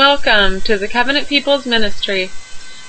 [0.00, 2.30] Welcome to the Covenant People's Ministry.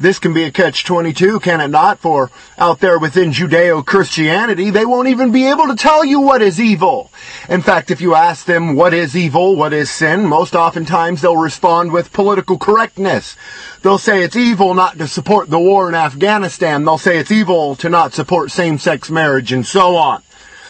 [0.04, 1.98] this can be a catch-22, can it not?
[1.98, 6.60] For out there within Judeo-Christianity, they won't even be able to tell you what is
[6.60, 7.10] evil.
[7.48, 11.38] In fact, if you ask them what is evil, what is sin, most oftentimes they'll
[11.38, 13.34] respond with political correctness.
[13.80, 16.84] They'll say it's evil not to support the war in Afghanistan.
[16.84, 20.22] They'll say it's evil to not support same-sex marriage and so on.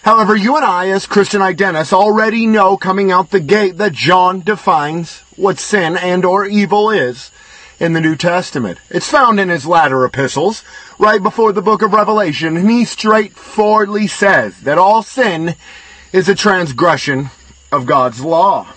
[0.02, 4.42] However, you and I, as Christian identists, already know coming out the gate that John
[4.42, 7.32] defines what sin and or evil is
[7.78, 8.78] in the New Testament.
[8.90, 10.64] It's found in his latter epistles,
[10.98, 15.56] right before the book of Revelation, and he straightforwardly says that all sin
[16.12, 17.30] is a transgression
[17.72, 18.72] of God's law.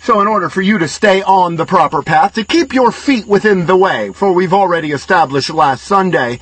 [0.00, 3.26] So in order for you to stay on the proper path, to keep your feet
[3.26, 6.38] within the way, for we've already established last Sunday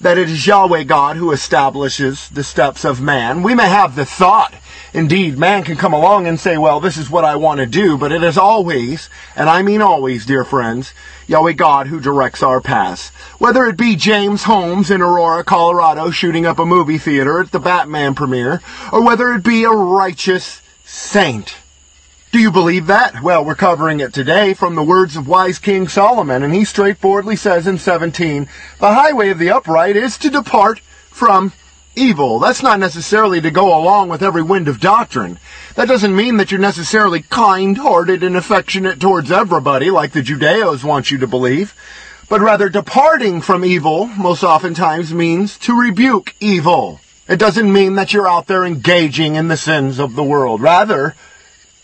[0.00, 4.04] that it is Yahweh God who establishes the steps of man, we may have the
[4.04, 4.54] thought
[4.92, 7.98] Indeed, man can come along and say, well, this is what I want to do,
[7.98, 10.92] but it is always, and I mean always, dear friends,
[11.26, 13.08] Yahweh God who directs our paths.
[13.38, 17.58] Whether it be James Holmes in Aurora, Colorado, shooting up a movie theater at the
[17.58, 21.56] Batman premiere, or whether it be a righteous saint.
[22.32, 23.22] Do you believe that?
[23.22, 27.36] Well, we're covering it today from the words of wise King Solomon, and he straightforwardly
[27.36, 28.48] says in 17,
[28.78, 31.52] The highway of the upright is to depart from
[31.96, 32.38] evil.
[32.38, 35.38] That's not necessarily to go along with every wind of doctrine.
[35.74, 41.10] That doesn't mean that you're necessarily kind-hearted and affectionate towards everybody like the Judeos want
[41.10, 41.74] you to believe.
[42.28, 47.00] But rather departing from evil most oftentimes means to rebuke evil.
[47.28, 50.60] It doesn't mean that you're out there engaging in the sins of the world.
[50.60, 51.16] Rather,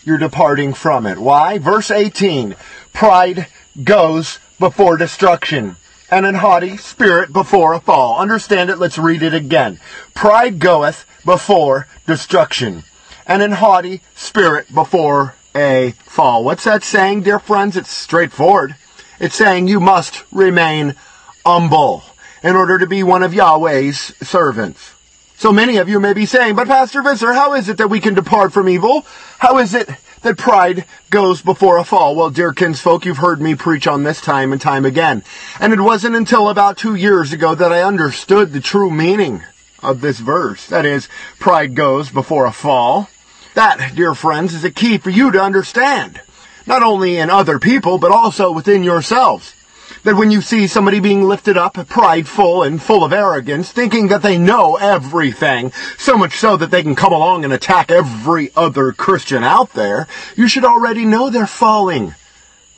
[0.04, 1.18] you're departing from it.
[1.18, 1.58] Why?
[1.58, 2.54] Verse 18.
[2.92, 3.46] Pride
[3.82, 5.76] goes before destruction
[6.12, 8.18] and an haughty spirit before a fall.
[8.18, 9.80] Understand it, let's read it again.
[10.12, 12.84] Pride goeth before destruction,
[13.26, 16.44] and an haughty spirit before a fall.
[16.44, 17.78] What's that saying, dear friends?
[17.78, 18.76] It's straightforward.
[19.20, 20.96] It's saying you must remain
[21.46, 22.04] humble
[22.42, 24.92] in order to be one of Yahweh's servants.
[25.36, 28.00] So many of you may be saying, but Pastor Visser, how is it that we
[28.00, 29.06] can depart from evil?
[29.38, 29.88] How is it
[30.22, 32.16] that pride goes before a fall.
[32.16, 35.22] Well, dear kinsfolk, you've heard me preach on this time and time again.
[35.60, 39.42] And it wasn't until about two years ago that I understood the true meaning
[39.82, 40.66] of this verse.
[40.68, 43.08] That is, pride goes before a fall.
[43.54, 46.20] That, dear friends, is a key for you to understand.
[46.66, 49.54] Not only in other people, but also within yourselves
[50.04, 54.22] that when you see somebody being lifted up, prideful and full of arrogance, thinking that
[54.22, 58.92] they know everything, so much so that they can come along and attack every other
[58.92, 62.14] Christian out there, you should already know they're falling.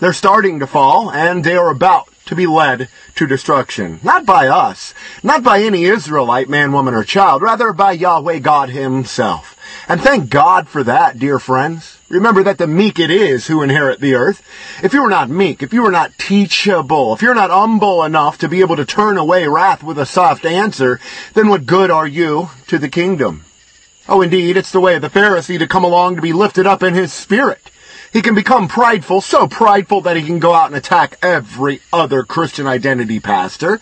[0.01, 4.01] They're starting to fall, and they are about to be led to destruction.
[4.03, 4.93] Not by us,
[5.23, 9.54] not by any Israelite man, woman, or child, rather by Yahweh God himself.
[9.89, 11.99] And thank God for that, dear friends.
[12.09, 14.43] Remember that the meek it is who inherit the earth.
[14.83, 18.39] If you are not meek, if you are not teachable, if you're not humble enough
[18.39, 21.01] to be able to turn away wrath with a soft answer,
[21.35, 23.45] then what good are you to the kingdom?
[24.09, 26.83] Oh, indeed, it's the way of the Pharisee to come along to be lifted up
[26.83, 27.71] in his spirit.
[28.13, 32.23] He can become prideful, so prideful that he can go out and attack every other
[32.23, 33.81] Christian identity pastor.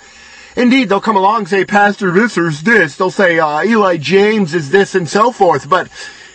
[0.56, 2.96] Indeed, they'll come along and say, Pastor Visser's this.
[2.96, 5.68] They'll say, uh, Eli James is this and so forth.
[5.68, 5.88] But,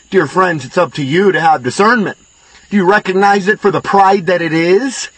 [0.10, 2.18] dear friends, it's up to you to have discernment.
[2.69, 5.10] Do you recognize it for the pride that it is?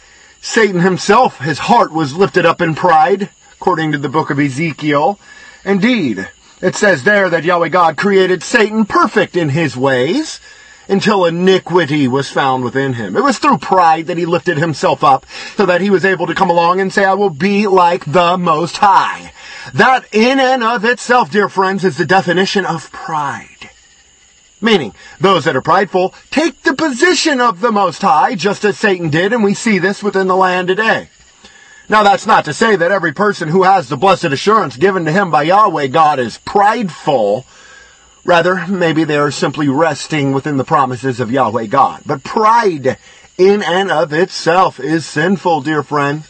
[0.41, 5.19] Satan himself, his heart was lifted up in pride, according to the book of Ezekiel.
[5.65, 6.29] Indeed,
[6.61, 10.39] it says there that Yahweh God created Satan perfect in his ways
[10.89, 13.15] until iniquity was found within him.
[13.15, 15.25] It was through pride that he lifted himself up
[15.55, 18.37] so that he was able to come along and say, I will be like the
[18.37, 19.31] Most High.
[19.73, 23.69] That in and of itself, dear friends, is the definition of pride.
[24.61, 29.09] Meaning, those that are prideful take the position of the Most High, just as Satan
[29.09, 31.09] did, and we see this within the land today.
[31.87, 35.11] Now that's not to say that every person who has the blessed assurance given to
[35.11, 37.45] him by Yahweh God is prideful,
[38.29, 42.03] Rather, maybe they are simply resting within the promises of Yahweh God.
[42.05, 42.99] But pride
[43.39, 46.21] in and of itself is sinful, dear friend.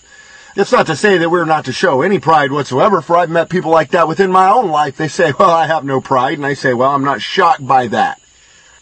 [0.56, 3.50] It's not to say that we're not to show any pride whatsoever, for I've met
[3.50, 4.96] people like that within my own life.
[4.96, 7.88] They say, well, I have no pride, and I say, well, I'm not shocked by
[7.88, 8.22] that.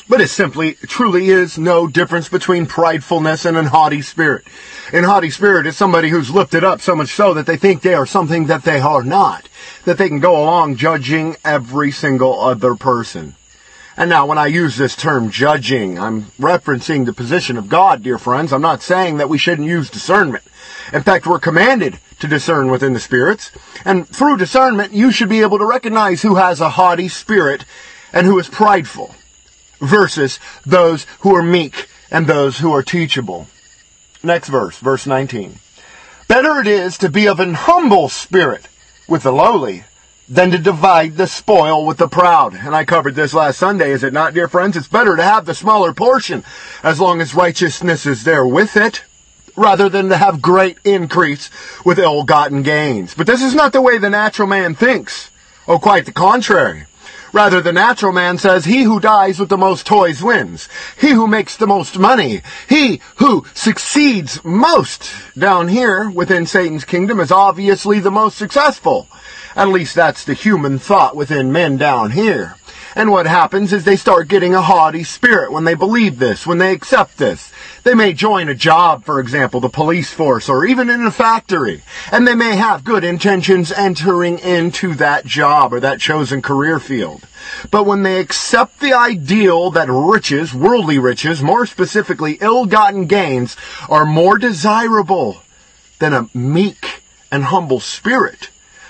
[0.09, 4.45] But it simply, truly is no difference between pridefulness and an haughty spirit.
[4.93, 7.93] An haughty spirit is somebody who's lifted up so much so that they think they
[7.93, 9.49] are something that they are not.
[9.83, 13.35] That they can go along judging every single other person.
[13.97, 18.17] And now when I use this term judging, I'm referencing the position of God, dear
[18.17, 18.53] friends.
[18.53, 20.45] I'm not saying that we shouldn't use discernment.
[20.93, 23.51] In fact, we're commanded to discern within the spirits.
[23.83, 27.65] And through discernment, you should be able to recognize who has a haughty spirit
[28.13, 29.13] and who is prideful
[29.79, 33.47] versus those who are meek and those who are teachable.
[34.23, 35.59] Next verse, verse 19.
[36.27, 38.67] Better it is to be of an humble spirit
[39.07, 39.85] with the lowly
[40.27, 42.53] than to divide the spoil with the proud.
[42.53, 44.75] And I covered this last Sunday, is it not, dear friends?
[44.75, 46.43] It's better to have the smaller portion
[46.83, 49.03] as long as righteousness is there with it
[49.55, 51.49] rather than to have great increase
[51.85, 53.13] with ill-gotten gains.
[53.15, 55.31] But this is not the way the natural man thinks.
[55.67, 56.86] Oh, quite the contrary.
[57.33, 60.69] Rather, the natural man says, he who dies with the most toys wins.
[60.99, 62.41] He who makes the most money.
[62.69, 69.07] He who succeeds most down here within Satan's kingdom is obviously the most successful.
[69.55, 72.55] At least that's the human thought within men down here.
[72.97, 76.57] And what happens is they start getting a haughty spirit when they believe this, when
[76.57, 77.51] they accept this.
[77.83, 81.83] They may join a job, for example, the police force, or even in a factory,
[82.11, 87.27] and they may have good intentions entering into that job or that chosen career field.
[87.69, 93.55] But when they accept the ideal that riches, worldly riches, more specifically ill-gotten gains,
[93.89, 95.43] are more desirable
[95.99, 98.49] than a meek and humble spirit,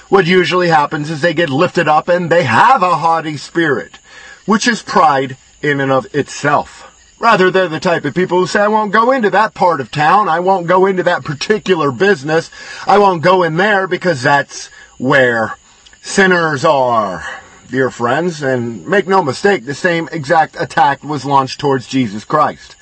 [0.10, 4.00] what usually happens is they get lifted up and they have a haughty spirit,
[4.46, 6.84] which is pride in and of itself.
[7.20, 9.90] Rather, they're the type of people who say, I won't go into that part of
[9.90, 10.30] town.
[10.30, 12.52] I won't go into that particular business.
[12.86, 14.68] I won't go in there because that's
[15.00, 15.58] where
[16.02, 17.26] sinners are,
[17.70, 18.44] dear friends.
[18.44, 22.77] And make no mistake, the same exact attack was launched towards Jesus Christ.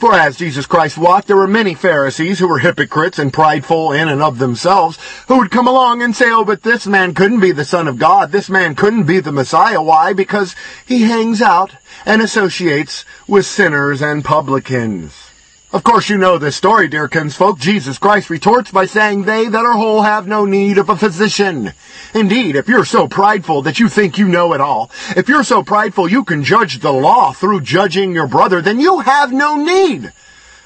[0.00, 4.08] For as Jesus Christ walked, there were many Pharisees who were hypocrites and prideful in
[4.08, 4.98] and of themselves,
[5.28, 7.98] who would come along and say, oh, but this man couldn't be the Son of
[7.98, 8.32] God.
[8.32, 9.82] This man couldn't be the Messiah.
[9.82, 10.14] Why?
[10.14, 10.56] Because
[10.86, 11.72] he hangs out
[12.06, 15.29] and associates with sinners and publicans.
[15.72, 17.60] Of course you know this story, dear kinsfolk.
[17.60, 21.74] Jesus Christ retorts by saying, They that are whole have no need of a physician.
[22.12, 25.62] Indeed, if you're so prideful that you think you know it all, if you're so
[25.62, 30.12] prideful you can judge the law through judging your brother, then you have no need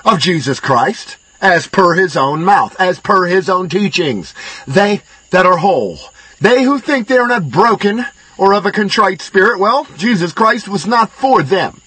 [0.07, 4.33] of Jesus Christ, as per his own mouth, as per his own teachings.
[4.67, 5.99] They that are whole,
[6.41, 8.07] they who think they are not broken
[8.39, 11.83] or of a contrite spirit, well, Jesus Christ was not for them.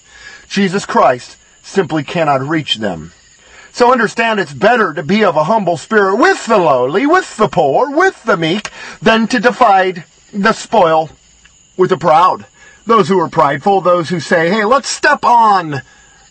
[0.48, 1.36] Jesus Christ
[1.68, 3.12] simply cannot reach them.
[3.72, 7.48] So understand it's better to be of a humble spirit with the lowly, with the
[7.48, 8.70] poor, with the meek,
[9.00, 11.10] than to divide the spoil
[11.76, 12.46] with the proud.
[12.86, 15.82] Those who are prideful, those who say, hey, let's step on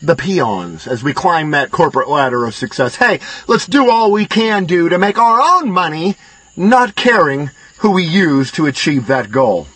[0.01, 2.95] the peons as we climb that corporate ladder of success.
[2.95, 6.15] Hey, let's do all we can do to make our own money,
[6.55, 9.67] not caring who we use to achieve that goal.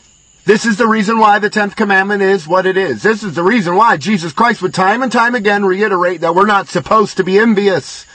[0.44, 3.04] This is the reason why the 10th commandment is what it is.
[3.04, 6.48] This is the reason why Jesus Christ would time and time again reiterate that we're
[6.48, 8.08] not supposed to be envious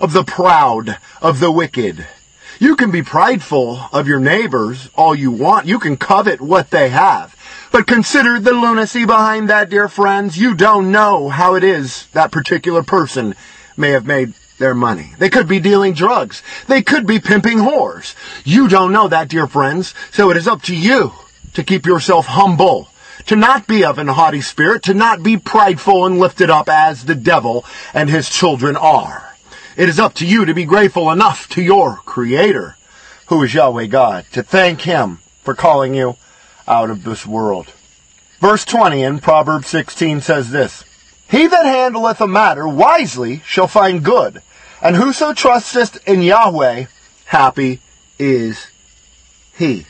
[0.00, 2.06] of the proud, of the wicked.
[2.58, 5.66] You can be prideful of your neighbors all you want.
[5.66, 7.36] You can covet what they have.
[7.70, 10.38] But consider the lunacy behind that, dear friends.
[10.38, 13.34] You don't know how it is that particular person
[13.76, 15.12] may have made their money.
[15.18, 16.42] They could be dealing drugs.
[16.66, 18.14] They could be pimping whores.
[18.46, 19.92] You don't know that, dear friends.
[20.12, 21.12] So it is up to you
[21.54, 22.88] to keep yourself humble,
[23.26, 27.04] to not be of an haughty spirit, to not be prideful and lifted up as
[27.04, 29.34] the devil and his children are.
[29.76, 32.76] It is up to you to be grateful enough to your Creator,
[33.26, 36.16] who is Yahweh God, to thank Him for calling you
[36.68, 37.72] out of this world.
[38.38, 40.84] Verse 20 in Proverbs 16 says this,
[41.28, 44.42] He that handleth a matter wisely shall find good,
[44.80, 46.86] and whoso trusteth in Yahweh,
[47.24, 47.80] happy
[48.16, 48.68] is
[49.56, 49.86] he.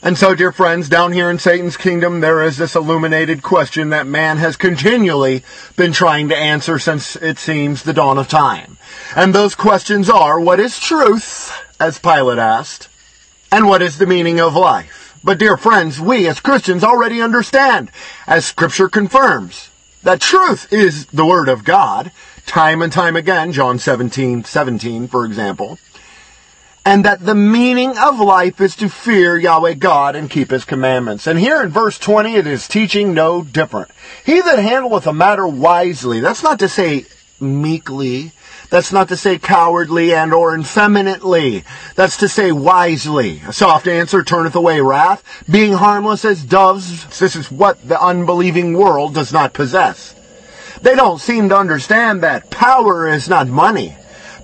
[0.00, 4.06] And so, dear friends, down here in Satan's kingdom, there is this illuminated question that
[4.06, 5.42] man has continually
[5.74, 8.78] been trying to answer since it seems the dawn of time.
[9.16, 12.88] And those questions are, what is truth, as Pilate asked,
[13.50, 15.18] and what is the meaning of life?
[15.24, 17.90] But dear friends, we as Christians already understand,
[18.28, 19.70] as scripture confirms,
[20.04, 22.12] that truth is the word of God,
[22.46, 25.76] time and time again, John 17, 17, for example
[26.84, 31.26] and that the meaning of life is to fear Yahweh God and keep his commandments.
[31.26, 33.90] And here in verse 20 it is teaching no different.
[34.24, 37.06] He that handleth a matter wisely, that's not to say
[37.40, 38.32] meekly,
[38.70, 41.64] that's not to say cowardly and or effeminately.
[41.94, 43.40] That's to say wisely.
[43.46, 45.24] A soft answer turneth away wrath.
[45.50, 50.14] Being harmless as doves, this is what the unbelieving world does not possess.
[50.82, 53.96] They don't seem to understand that power is not money.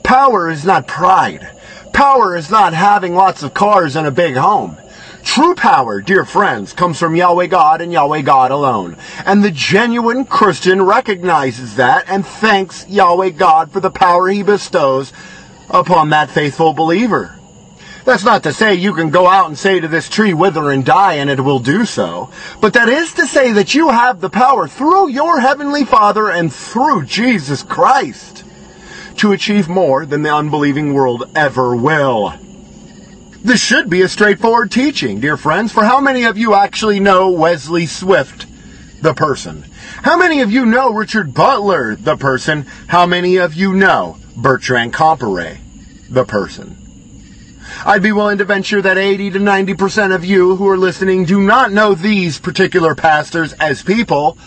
[0.02, 1.46] Power is not pride.
[1.94, 4.76] Power is not having lots of cars and a big home.
[5.22, 8.96] True power, dear friends, comes from Yahweh God and Yahweh God alone.
[9.24, 15.12] And the genuine Christian recognizes that and thanks Yahweh God for the power he bestows
[15.70, 17.38] upon that faithful believer.
[18.04, 20.84] That's not to say you can go out and say to this tree, wither and
[20.84, 22.28] die, and it will do so.
[22.60, 26.52] But that is to say that you have the power through your heavenly Father and
[26.52, 28.43] through Jesus Christ
[29.18, 32.34] to achieve more than the unbelieving world ever will.
[33.42, 37.30] This should be a straightforward teaching, dear friends, for how many of you actually know
[37.30, 38.46] Wesley Swift,
[39.02, 39.64] the person?
[40.02, 42.62] How many of you know Richard Butler, the person?
[42.86, 45.58] How many of you know Bertrand Comparet,
[46.08, 46.78] the person?
[47.84, 51.40] I'd be willing to venture that 80 to 90% of you who are listening do
[51.40, 54.38] not know these particular pastors as people,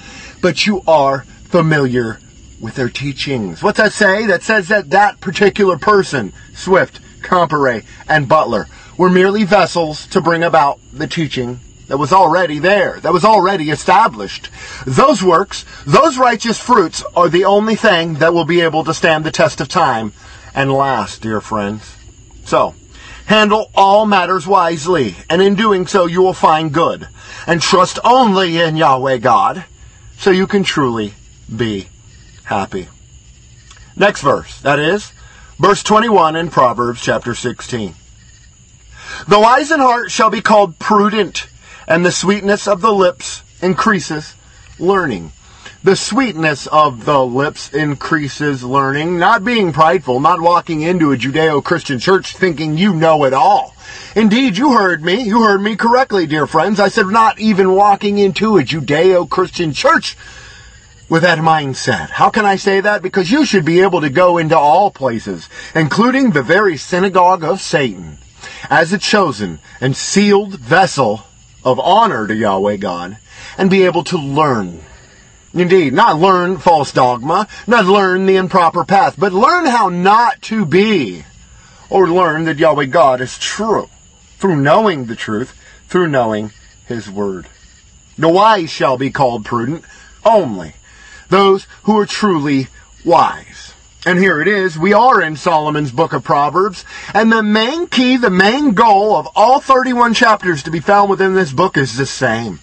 [0.41, 2.19] but you are familiar
[2.59, 3.61] with their teachings.
[3.61, 4.25] What's that say?
[4.25, 10.43] That says that that particular person, Swift, Comparet, and Butler, were merely vessels to bring
[10.43, 14.49] about the teaching that was already there, that was already established.
[14.85, 19.23] Those works, those righteous fruits, are the only thing that will be able to stand
[19.23, 20.13] the test of time
[20.53, 21.95] and last, dear friends.
[22.43, 22.73] So,
[23.27, 27.07] handle all matters wisely, and in doing so you will find good,
[27.45, 29.65] and trust only in Yahweh God,
[30.17, 31.13] so you can truly
[31.55, 31.87] be
[32.47, 32.87] happy.
[33.95, 35.11] Next verse, that is,
[35.59, 37.93] verse 21 in Proverbs chapter 16.
[39.27, 41.47] The wise in heart shall be called prudent,
[41.87, 44.33] and the sweetness of the lips increases
[44.79, 45.33] learning.
[45.83, 51.99] The sweetness of the lips increases learning, not being prideful, not walking into a Judeo-Christian
[51.99, 53.75] church thinking you know it all.
[54.15, 55.21] Indeed, you heard me.
[55.21, 56.79] You heard me correctly, dear friends.
[56.79, 60.17] I said not even walking into a Judeo-Christian church
[61.09, 62.09] with that mindset.
[62.09, 63.01] How can I say that?
[63.01, 67.61] Because you should be able to go into all places, including the very synagogue of
[67.61, 68.17] Satan,
[68.69, 71.23] as a chosen and sealed vessel
[71.63, 73.17] of honor to Yahweh God,
[73.57, 74.81] and be able to learn.
[75.53, 80.65] Indeed, not learn false dogma, not learn the improper path, but learn how not to
[80.65, 81.23] be,
[81.89, 83.89] or learn that Yahweh God is true,
[84.37, 86.51] through knowing the truth, through knowing
[86.85, 87.47] His Word.
[88.17, 89.85] The wise shall be called prudent
[90.25, 90.73] only
[91.29, 92.67] those who are truly
[93.05, 93.73] wise.
[94.05, 94.77] And here it is.
[94.77, 96.85] We are in Solomon's book of Proverbs.
[97.13, 101.33] And the main key, the main goal of all 31 chapters to be found within
[101.33, 102.59] this book is the same.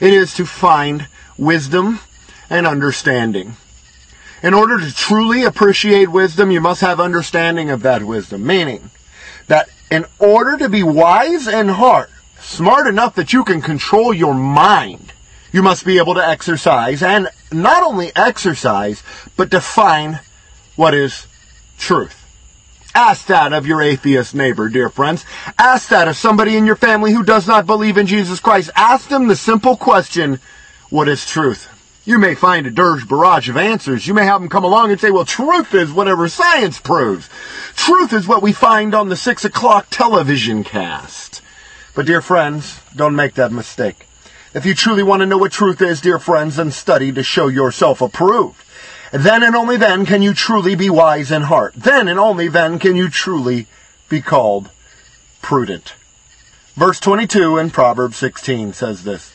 [0.00, 2.00] It is to find wisdom
[2.48, 3.56] and understanding.
[4.42, 8.46] In order to truly appreciate wisdom, you must have understanding of that wisdom.
[8.46, 8.90] Meaning
[9.48, 14.34] that in order to be wise in heart, smart enough that you can control your
[14.34, 15.12] mind,
[15.52, 17.28] you must be able to exercise, and
[17.62, 19.02] not only exercise,
[19.36, 20.20] but define
[20.76, 21.26] what is
[21.78, 22.20] truth.
[22.94, 25.24] Ask that of your atheist neighbor, dear friends.
[25.58, 28.70] Ask that of somebody in your family who does not believe in Jesus Christ.
[28.76, 30.38] Ask them the simple question,
[30.90, 31.68] what is truth?
[32.04, 34.06] You may find a dirge barrage of answers.
[34.06, 37.28] You may have them come along and say, well, truth is whatever science proves.
[37.74, 41.40] Truth is what we find on the six o'clock television cast.
[41.94, 44.06] But dear friends, don't make that mistake.
[44.54, 47.48] If you truly want to know what truth is, dear friends, then study to show
[47.48, 48.64] yourself approved.
[49.12, 51.74] Then and only then can you truly be wise in heart.
[51.74, 53.66] Then and only then can you truly
[54.08, 54.70] be called
[55.42, 55.94] prudent.
[56.76, 59.32] Verse 22 in Proverbs 16 says this.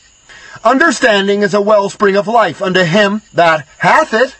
[0.64, 4.36] Understanding is a wellspring of life unto him that hath it,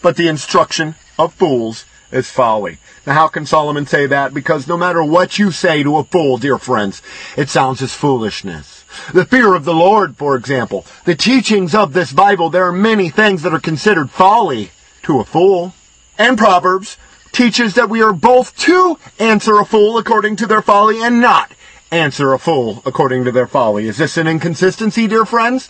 [0.00, 2.78] but the instruction of fools is folly.
[3.06, 4.34] Now how can Solomon say that?
[4.34, 7.02] Because no matter what you say to a fool, dear friends,
[7.36, 8.84] it sounds as foolishness.
[9.12, 13.08] The fear of the Lord, for example, the teachings of this Bible, there are many
[13.08, 14.70] things that are considered folly
[15.02, 15.74] to a fool.
[16.18, 16.98] And Proverbs
[17.32, 21.52] teaches that we are both to answer a fool according to their folly and not
[21.90, 23.88] answer a fool according to their folly.
[23.88, 25.68] Is this an inconsistency, dear friends?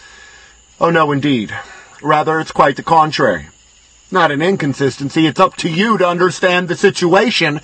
[0.81, 1.57] Oh no, indeed.
[2.03, 3.49] Rather, it's quite the contrary.
[4.13, 5.27] Not an inconsistency.
[5.27, 7.63] It's up to you to understand the situation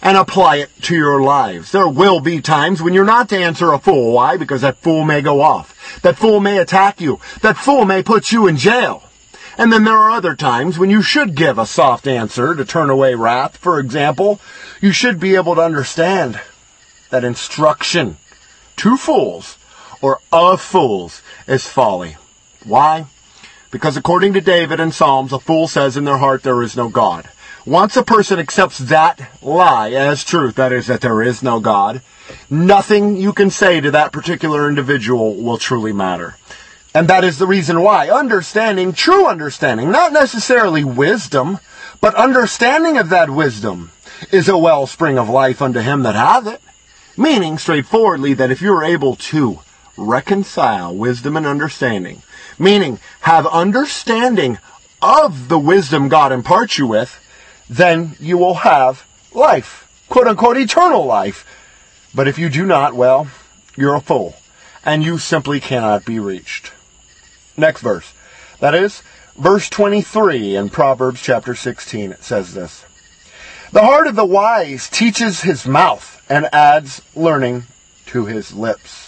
[0.00, 1.72] and apply it to your lives.
[1.72, 4.12] There will be times when you're not to answer a fool.
[4.12, 4.36] Why?
[4.36, 6.00] Because that fool may go off.
[6.02, 7.18] That fool may attack you.
[7.40, 9.02] That fool may put you in jail.
[9.58, 12.88] And then there are other times when you should give a soft answer to turn
[12.88, 13.56] away wrath.
[13.56, 14.40] For example,
[14.80, 16.40] you should be able to understand
[17.10, 18.18] that instruction
[18.76, 19.58] to fools
[20.00, 22.16] or of fools is folly.
[22.64, 23.06] Why?
[23.72, 26.90] Because according to David in Psalms, a fool says in their heart there is no
[26.90, 27.28] God.
[27.64, 32.02] Once a person accepts that lie as truth, that is, that there is no God,
[32.50, 36.36] nothing you can say to that particular individual will truly matter.
[36.94, 41.58] And that is the reason why understanding, true understanding, not necessarily wisdom,
[42.02, 43.90] but understanding of that wisdom
[44.30, 46.60] is a wellspring of life unto him that hath it.
[47.16, 49.60] Meaning, straightforwardly, that if you're able to
[49.96, 52.22] reconcile wisdom and understanding,
[52.62, 54.58] meaning have understanding
[55.02, 57.18] of the wisdom God imparts you with,
[57.68, 59.04] then you will have
[59.34, 61.44] life, quote unquote eternal life.
[62.14, 63.26] But if you do not, well,
[63.76, 64.36] you're a fool,
[64.84, 66.72] and you simply cannot be reached.
[67.56, 68.12] Next verse.
[68.60, 69.02] That is,
[69.36, 72.12] verse 23 in Proverbs chapter 16.
[72.12, 72.84] It says this.
[73.72, 77.64] The heart of the wise teaches his mouth, and adds learning
[78.06, 79.01] to his lips.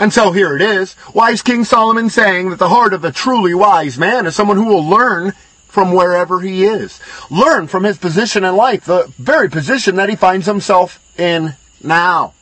[0.00, 3.52] And so here it is, wise King Solomon saying that the heart of a truly
[3.52, 5.34] wise man is someone who will learn
[5.68, 6.98] from wherever he is.
[7.30, 12.32] Learn from his position in life, the very position that he finds himself in now.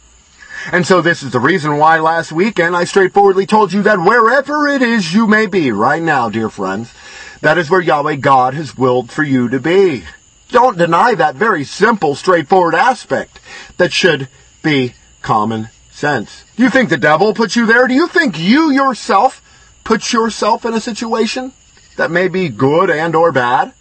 [0.71, 4.69] And so this is the reason why last weekend I straightforwardly told you that wherever
[4.69, 6.95] it is you may be right now, dear friends,
[7.41, 10.05] that is where Yahweh God has willed for you to be.
[10.51, 13.41] Don't deny that very simple, straightforward aspect
[13.79, 14.29] that should
[14.63, 16.45] be common sense.
[16.57, 17.89] Do you think the devil put you there?
[17.89, 19.43] Do you think you yourself
[19.83, 21.53] put yourself in a situation
[21.97, 23.73] that may be good and or bad?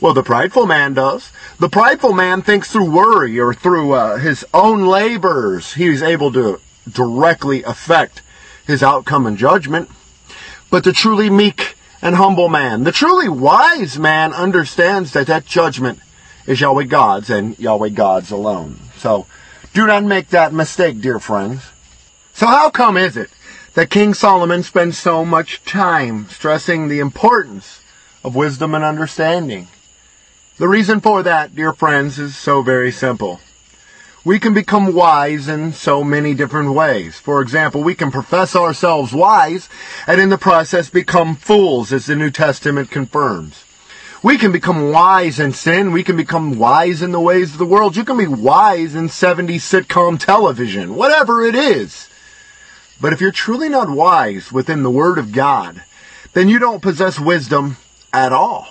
[0.00, 1.30] Well, the prideful man does.
[1.60, 5.74] The prideful man thinks through worry or through uh, his own labors.
[5.74, 8.22] He's able to directly affect
[8.66, 9.90] his outcome and judgment.
[10.70, 16.00] But the truly meek and humble man, the truly wise man understands that that judgment
[16.46, 18.78] is Yahweh God's and Yahweh God's alone.
[18.96, 19.26] So
[19.72, 21.62] do not make that mistake, dear friends.
[22.32, 23.30] So how come is it
[23.74, 27.80] that King Solomon spends so much time stressing the importance
[28.24, 29.68] of wisdom and understanding?
[30.58, 33.40] The reason for that, dear friends, is so very simple.
[34.24, 37.18] We can become wise in so many different ways.
[37.18, 39.68] For example, we can profess ourselves wise
[40.06, 43.64] and in the process become fools, as the New Testament confirms.
[44.22, 45.92] We can become wise in sin.
[45.92, 47.96] We can become wise in the ways of the world.
[47.96, 52.08] You can be wise in 70 sitcom television, whatever it is.
[53.00, 55.82] But if you're truly not wise within the Word of God,
[56.32, 57.76] then you don't possess wisdom
[58.12, 58.68] at all.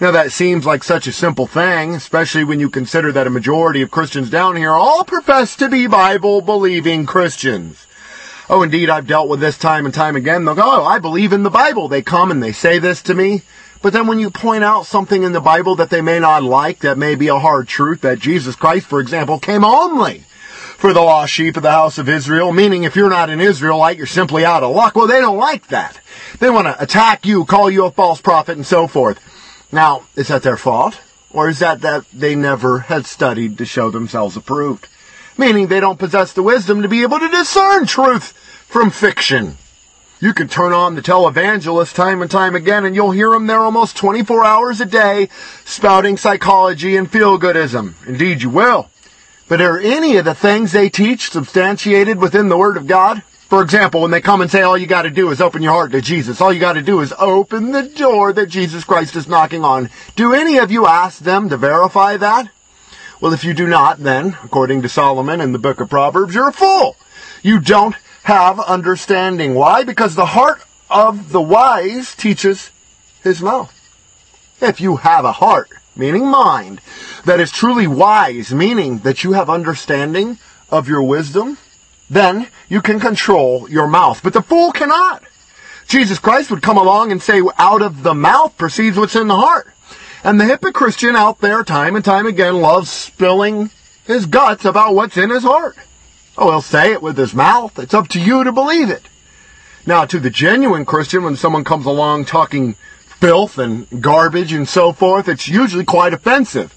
[0.00, 3.82] Now that seems like such a simple thing, especially when you consider that a majority
[3.82, 7.86] of Christians down here all profess to be Bible believing Christians.
[8.48, 10.44] Oh, indeed, I've dealt with this time and time again.
[10.44, 11.88] They'll go, oh, I believe in the Bible.
[11.88, 13.42] They come and they say this to me.
[13.82, 16.80] But then when you point out something in the Bible that they may not like,
[16.80, 20.24] that may be a hard truth, that Jesus Christ, for example, came only
[20.76, 23.96] for the lost sheep of the house of Israel, meaning if you're not an Israelite,
[23.96, 24.96] you're simply out of luck.
[24.96, 26.00] Well, they don't like that.
[26.38, 29.18] They want to attack you, call you a false prophet, and so forth.
[29.72, 31.00] Now, is that their fault?
[31.32, 34.88] Or is that that they never had studied to show themselves approved?
[35.38, 38.32] Meaning they don't possess the wisdom to be able to discern truth
[38.66, 39.56] from fiction.
[40.22, 43.60] You can turn on the televangelist time and time again and you'll hear them there
[43.60, 45.30] almost 24 hours a day
[45.64, 47.94] spouting psychology and feel-goodism.
[48.06, 48.90] Indeed you will.
[49.48, 53.22] But are any of the things they teach substantiated within the Word of God?
[53.48, 55.72] For example, when they come and say all you got to do is open your
[55.72, 59.16] heart to Jesus, all you got to do is open the door that Jesus Christ
[59.16, 59.88] is knocking on.
[60.16, 62.50] Do any of you ask them to verify that?
[63.22, 66.48] Well, if you do not, then, according to Solomon in the book of Proverbs, you're
[66.48, 66.94] a fool.
[67.42, 69.54] You don't have understanding.
[69.54, 69.84] Why?
[69.84, 72.70] Because the heart of the wise teaches
[73.22, 73.76] his mouth.
[74.60, 76.80] If you have a heart, meaning mind,
[77.24, 80.38] that is truly wise, meaning that you have understanding
[80.70, 81.58] of your wisdom,
[82.08, 84.22] then you can control your mouth.
[84.22, 85.22] But the fool cannot.
[85.86, 89.36] Jesus Christ would come along and say, out of the mouth proceeds what's in the
[89.36, 89.72] heart.
[90.22, 93.70] And the hypocrite out there time and time again loves spilling
[94.06, 95.76] his guts about what's in his heart.
[96.40, 97.78] Oh, he'll say it with his mouth.
[97.78, 99.02] It's up to you to believe it.
[99.84, 102.76] Now, to the genuine Christian, when someone comes along talking
[103.20, 106.74] filth and garbage and so forth, it's usually quite offensive.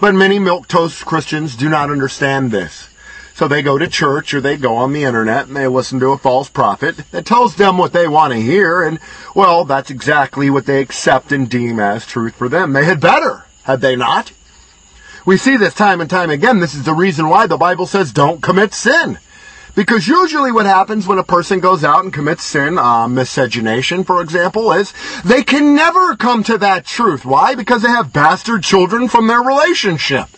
[0.00, 2.88] But many milquetoast Christians do not understand this.
[3.34, 6.12] So they go to church or they go on the internet and they listen to
[6.12, 8.98] a false prophet that tells them what they want to hear and,
[9.34, 12.72] well, that's exactly what they accept and deem as truth for them.
[12.72, 14.32] They had better, had they not?
[15.26, 16.60] We see this time and time again.
[16.60, 19.18] This is the reason why the Bible says don't commit sin.
[19.74, 24.22] Because usually what happens when a person goes out and commits sin, uh, miscegenation, for
[24.22, 27.24] example, is they can never come to that truth.
[27.24, 27.56] Why?
[27.56, 30.28] Because they have bastard children from their relationship.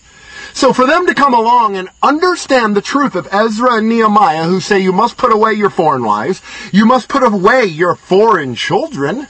[0.54, 4.58] So for them to come along and understand the truth of Ezra and Nehemiah, who
[4.58, 6.40] say you must put away your foreign wives,
[6.72, 9.28] you must put away your foreign children,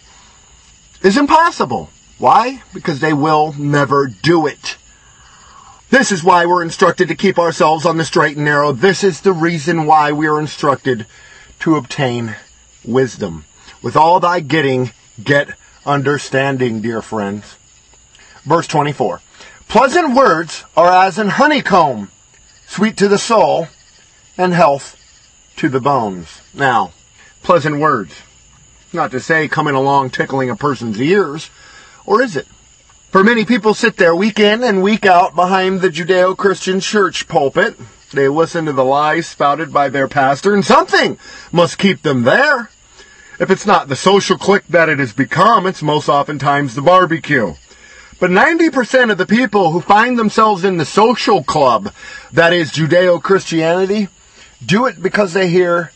[1.02, 1.90] is impossible.
[2.18, 2.62] Why?
[2.72, 4.76] Because they will never do it.
[5.90, 8.72] This is why we're instructed to keep ourselves on the straight and narrow.
[8.72, 11.06] This is the reason why we are instructed
[11.60, 12.36] to obtain
[12.84, 13.46] wisdom.
[13.80, 15.48] With all thy getting, get
[15.86, 17.56] understanding, dear friends.
[18.44, 19.22] Verse 24.
[19.68, 22.10] Pleasant words are as an honeycomb,
[22.66, 23.68] sweet to the soul
[24.36, 24.94] and health
[25.56, 26.42] to the bones.
[26.52, 26.92] Now,
[27.42, 28.14] pleasant words.
[28.92, 31.50] Not to say coming along tickling a person's ears,
[32.04, 32.46] or is it?
[33.10, 37.74] For many people sit there week in and week out behind the Judeo-Christian church pulpit.
[38.12, 41.18] They listen to the lies spouted by their pastor and something
[41.50, 42.68] must keep them there.
[43.40, 47.54] If it's not the social clique that it has become, it's most oftentimes the barbecue.
[48.20, 51.94] But 90% of the people who find themselves in the social club
[52.30, 54.08] that is Judeo-Christianity
[54.64, 55.92] do it because they hear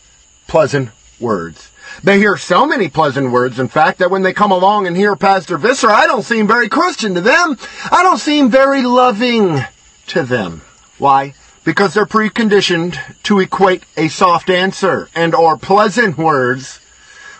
[0.47, 1.69] pleasant words.
[2.01, 5.15] They hear so many pleasant words, in fact, that when they come along and hear
[5.15, 7.57] Pastor Visser, I don't seem very Christian to them.
[7.91, 9.59] I don't seem very loving
[10.07, 10.61] to them.
[10.97, 11.33] Why?
[11.63, 16.79] Because they're preconditioned to equate a soft answer and or pleasant words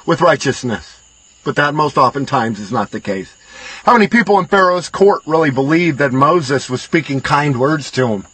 [0.05, 0.99] with righteousness.
[1.43, 3.33] But that most oftentimes is not the case.
[3.83, 8.07] How many people in Pharaoh's court really believed that Moses was speaking kind words to
[8.07, 8.25] him?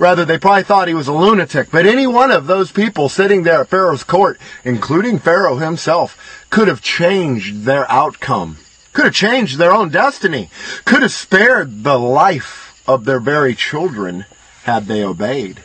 [0.00, 1.70] Rather, they probably thought he was a lunatic.
[1.70, 6.68] But any one of those people sitting there at Pharaoh's court, including Pharaoh himself, could
[6.68, 8.56] have changed their outcome.
[8.94, 10.48] Could have changed their own destiny.
[10.86, 14.24] Could have spared the life of their very children
[14.62, 15.62] had they obeyed.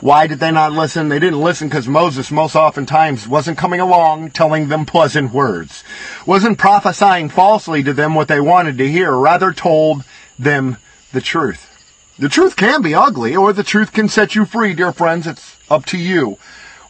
[0.00, 1.10] Why did they not listen?
[1.10, 5.84] They didn't listen because Moses most oftentimes wasn't coming along telling them pleasant words.
[6.24, 9.12] Wasn't prophesying falsely to them what they wanted to hear.
[9.12, 10.02] Rather told
[10.38, 10.78] them
[11.12, 11.73] the truth.
[12.16, 15.26] The truth can be ugly, or the truth can set you free, dear friends.
[15.26, 16.38] It's up to you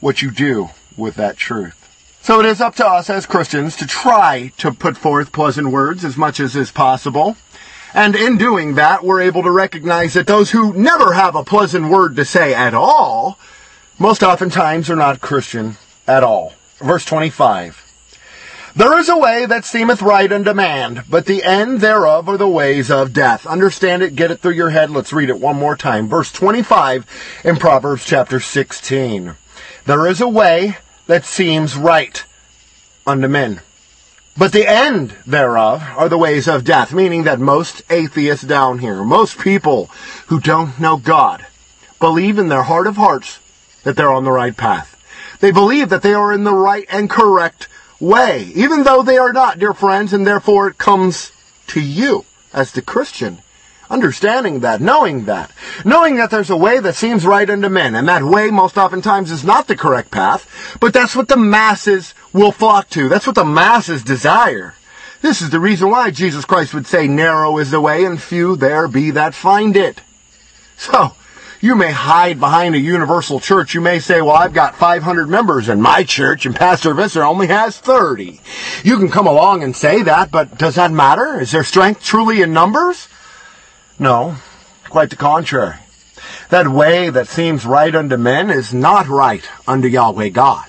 [0.00, 1.80] what you do with that truth.
[2.20, 6.04] So it is up to us as Christians to try to put forth pleasant words
[6.04, 7.38] as much as is possible.
[7.94, 11.88] And in doing that, we're able to recognize that those who never have a pleasant
[11.88, 13.38] word to say at all,
[13.98, 16.52] most oftentimes are not Christian at all.
[16.78, 17.83] Verse 25.
[18.76, 22.48] There is a way that seemeth right unto man, but the end thereof are the
[22.48, 23.46] ways of death.
[23.46, 24.90] Understand it, get it through your head.
[24.90, 26.08] Let's read it one more time.
[26.08, 27.06] Verse 25
[27.44, 29.36] in Proverbs chapter 16.
[29.86, 32.24] There is a way that seems right
[33.06, 33.60] unto men.
[34.36, 39.04] But the end thereof are the ways of death, meaning that most atheists down here,
[39.04, 39.86] most people
[40.26, 41.46] who don't know God,
[42.00, 43.38] believe in their heart of hearts
[43.84, 44.90] that they're on the right path.
[45.38, 47.68] They believe that they are in the right and correct
[48.04, 51.32] way, even though they are not, dear friends, and therefore it comes
[51.68, 53.38] to you as the Christian.
[53.90, 55.50] Understanding that, knowing that,
[55.84, 59.30] knowing that there's a way that seems right unto men, and that way most oftentimes
[59.30, 63.08] is not the correct path, but that's what the masses will flock to.
[63.08, 64.74] That's what the masses desire.
[65.20, 68.56] This is the reason why Jesus Christ would say, narrow is the way, and few
[68.56, 70.00] there be that find it.
[70.76, 71.14] So,
[71.64, 73.72] you may hide behind a universal church.
[73.72, 77.46] You may say, well, I've got 500 members in my church and Pastor Visser only
[77.46, 78.38] has 30.
[78.82, 81.40] You can come along and say that, but does that matter?
[81.40, 83.08] Is there strength truly in numbers?
[83.98, 84.36] No,
[84.90, 85.76] quite the contrary.
[86.50, 90.68] That way that seems right unto men is not right unto Yahweh God.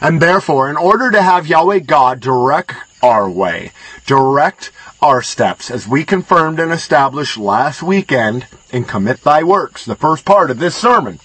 [0.00, 3.70] And therefore, in order to have Yahweh God direct our way,
[4.06, 9.94] direct our steps, as we confirmed and established last weekend in Commit Thy Works, the
[9.94, 11.20] first part of this sermon,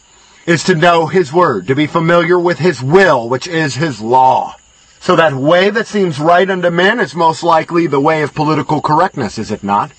[0.46, 4.58] is to know His Word, to be familiar with His will, which is His law.
[5.00, 8.82] So that way that seems right unto men is most likely the way of political
[8.82, 9.92] correctness, is it not?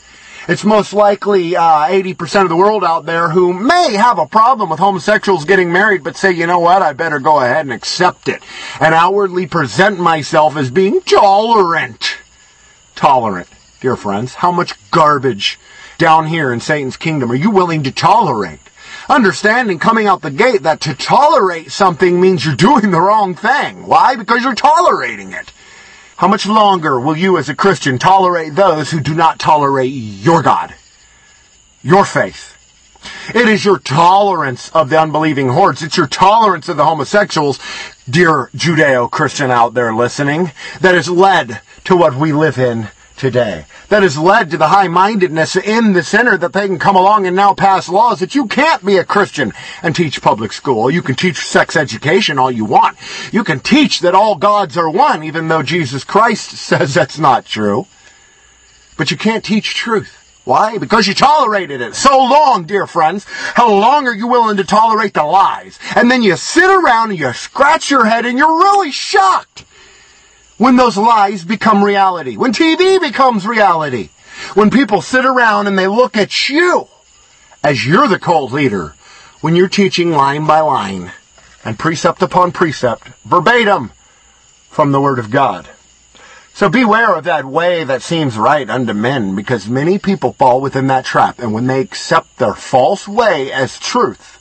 [0.49, 4.71] It's most likely uh, 80% of the world out there who may have a problem
[4.71, 8.29] with homosexuals getting married, but say, you know what, I better go ahead and accept
[8.29, 8.43] it
[8.81, 12.17] and outwardly present myself as being tolerant.
[12.95, 13.49] Tolerant,
[13.81, 14.35] dear friends.
[14.35, 15.59] How much garbage
[15.99, 18.61] down here in Satan's kingdom are you willing to tolerate?
[19.09, 23.87] understanding coming out the gate that to tolerate something means you're doing the wrong thing.
[23.87, 24.15] Why?
[24.15, 25.53] Because you're tolerating it.
[26.21, 30.43] How much longer will you as a Christian tolerate those who do not tolerate your
[30.43, 30.75] God?
[31.83, 32.59] Your faith.
[33.35, 35.83] It is your tolerance of the unbelieving hordes.
[35.83, 37.59] It's your tolerance of the homosexuals,
[38.07, 40.53] dear Judeo-Christian out there listening,
[40.83, 42.89] that has led to what we live in
[43.21, 43.67] today.
[43.91, 47.37] That has led to the high-mindedness in the center that they can come along and
[47.37, 49.53] now pass laws that you can't be a Christian
[49.83, 50.91] and teach public school.
[50.91, 52.97] You can teach sex education all you want.
[53.31, 57.45] You can teach that all gods are one, even though Jesus Christ says that's not
[57.45, 57.87] true.
[58.97, 60.17] But you can't teach truth.
[60.45, 60.79] Why?
[60.79, 63.27] Because you tolerated it so long, dear friends.
[63.29, 65.79] How long are you willing to tolerate the lies?
[65.95, 69.67] And then you sit around and you scratch your head and you're really shocked
[70.61, 74.11] when those lies become reality, when TV becomes reality,
[74.53, 76.87] when people sit around and they look at you
[77.65, 78.95] as you're the cult leader,
[79.41, 81.13] when you're teaching line by line
[81.65, 83.91] and precept upon precept, verbatim
[84.69, 85.67] from the Word of God.
[86.53, 90.89] So beware of that way that seems right unto men, because many people fall within
[90.89, 94.40] that trap, and when they accept their false way as truth,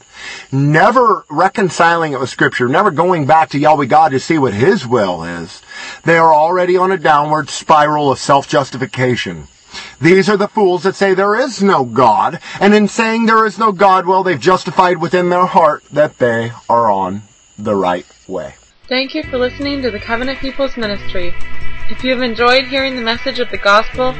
[0.51, 4.85] never reconciling it with Scripture, never going back to Yahweh God to see what His
[4.87, 5.61] will is,
[6.03, 9.47] they are already on a downward spiral of self-justification.
[10.01, 13.59] These are the fools that say there is no God, and in saying there is
[13.59, 17.23] no God, well, they've justified within their heart that they are on
[17.57, 18.55] the right way.
[18.87, 21.33] Thank you for listening to the Covenant People's Ministry.
[21.91, 24.15] If you have enjoyed hearing the message of the gospel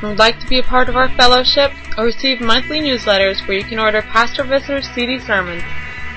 [0.00, 3.56] and would like to be a part of our fellowship or receive monthly newsletters where
[3.56, 5.62] you can order Pastor Visser's CD sermons,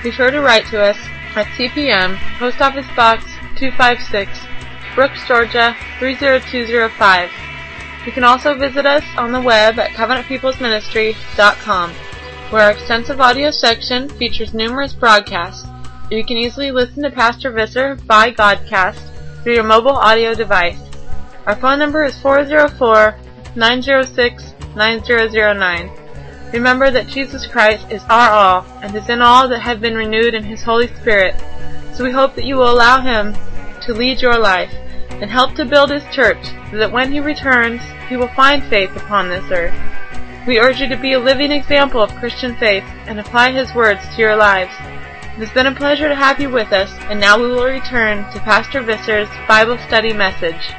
[0.02, 0.96] be sure to write to us
[1.34, 3.24] at CPM, Post Office Box
[3.56, 4.38] 256,
[4.94, 7.30] Brooks, Georgia 30205.
[8.06, 11.90] You can also visit us on the web at covenantpeoplesministry.com,
[12.50, 15.66] where our extensive audio section features numerous broadcasts.
[16.10, 20.78] You can easily listen to Pastor Visser by Godcast through your mobile audio device.
[21.46, 22.18] Our phone number is
[23.54, 26.52] 404-906-9009.
[26.52, 30.34] Remember that Jesus Christ is our all and is in all that have been renewed
[30.34, 31.34] in His Holy Spirit.
[31.94, 33.34] So we hope that you will allow Him
[33.82, 34.72] to lead your life
[35.10, 38.96] and help to build His church so that when He returns, He will find faith
[38.96, 39.74] upon this earth.
[40.46, 44.00] We urge you to be a living example of Christian faith and apply His words
[44.08, 44.72] to your lives.
[45.38, 48.24] It has been a pleasure to have you with us, and now we will return
[48.32, 50.74] to Pastor Visser's Bible study message.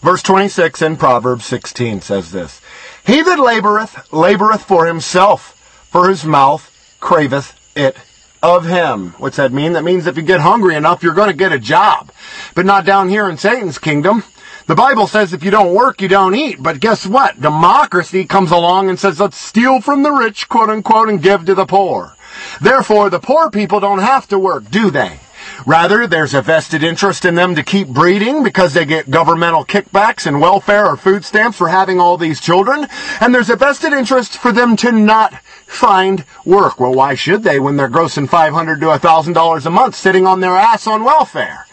[0.00, 2.60] Verse 26 in Proverbs 16 says this,
[3.04, 5.56] He that laboreth, laboreth for himself,
[5.90, 7.96] for his mouth craveth it
[8.42, 9.10] of him.
[9.18, 9.74] What's that mean?
[9.74, 12.12] That means if you get hungry enough, you're going to get a job.
[12.54, 14.24] But not down here in Satan's kingdom.
[14.66, 16.62] The Bible says if you don't work, you don't eat.
[16.62, 17.40] But guess what?
[17.40, 21.54] Democracy comes along and says, let's steal from the rich, quote unquote, and give to
[21.54, 22.16] the poor.
[22.60, 25.20] Therefore, the poor people don't have to work, do they?
[25.66, 30.26] Rather, there's a vested interest in them to keep breeding because they get governmental kickbacks
[30.26, 32.86] and welfare or food stamps for having all these children.
[33.20, 35.34] And there's a vested interest for them to not
[35.66, 36.80] find work.
[36.80, 40.56] Well, why should they when they're grossing 500 to $1,000 a month sitting on their
[40.56, 41.66] ass on welfare?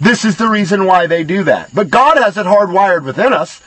[0.00, 1.74] This is the reason why they do that.
[1.74, 3.60] But God has it hardwired within us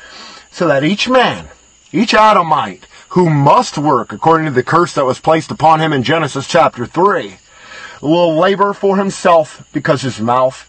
[0.51, 1.47] so that each man,
[1.91, 6.03] each Adamite, who must work according to the curse that was placed upon him in
[6.03, 7.37] Genesis chapter 3,
[8.01, 10.65] will labor for himself because his mouth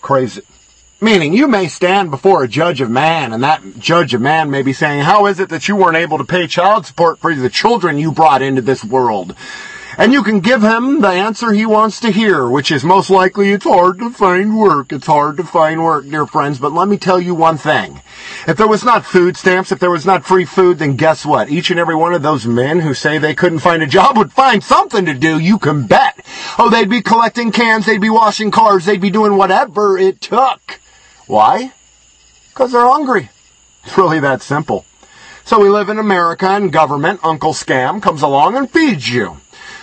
[0.00, 0.44] craves it.
[1.00, 4.62] Meaning, you may stand before a judge of man, and that judge of man may
[4.62, 7.48] be saying, how is it that you weren't able to pay child support for the
[7.48, 9.36] children you brought into this world?
[9.98, 13.50] And you can give him the answer he wants to hear, which is most likely
[13.50, 14.92] it's hard to find work.
[14.92, 16.60] It's hard to find work, dear friends.
[16.60, 18.00] But let me tell you one thing.
[18.46, 21.50] If there was not food stamps, if there was not free food, then guess what?
[21.50, 24.32] Each and every one of those men who say they couldn't find a job would
[24.32, 26.24] find something to do, you can bet.
[26.60, 30.78] Oh, they'd be collecting cans, they'd be washing cars, they'd be doing whatever it took.
[31.26, 31.72] Why?
[32.50, 33.30] Because they're hungry.
[33.84, 34.84] It's really that simple.
[35.44, 39.38] So we live in America and government, Uncle Scam, comes along and feeds you.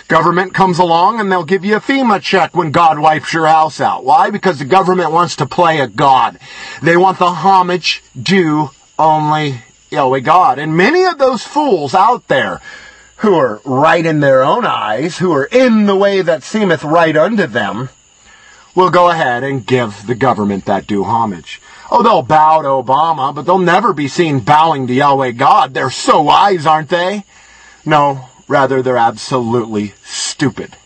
[0.08, 3.80] Government comes along and they'll give you a FEMA check when God wipes your house
[3.80, 4.04] out.
[4.04, 4.30] Why?
[4.30, 6.38] Because the government wants to play a God.
[6.80, 10.60] They want the homage due only Yahweh God.
[10.60, 12.60] And many of those fools out there
[13.16, 17.16] who are right in their own eyes, who are in the way that seemeth right
[17.16, 17.88] unto them,
[18.76, 21.60] will go ahead and give the government that due homage.
[21.90, 25.72] Oh, they'll bow to Obama, but they'll never be seen bowing to Yahweh God.
[25.72, 27.24] They're so wise, aren't they?
[27.84, 30.76] No, rather they're absolutely stupid.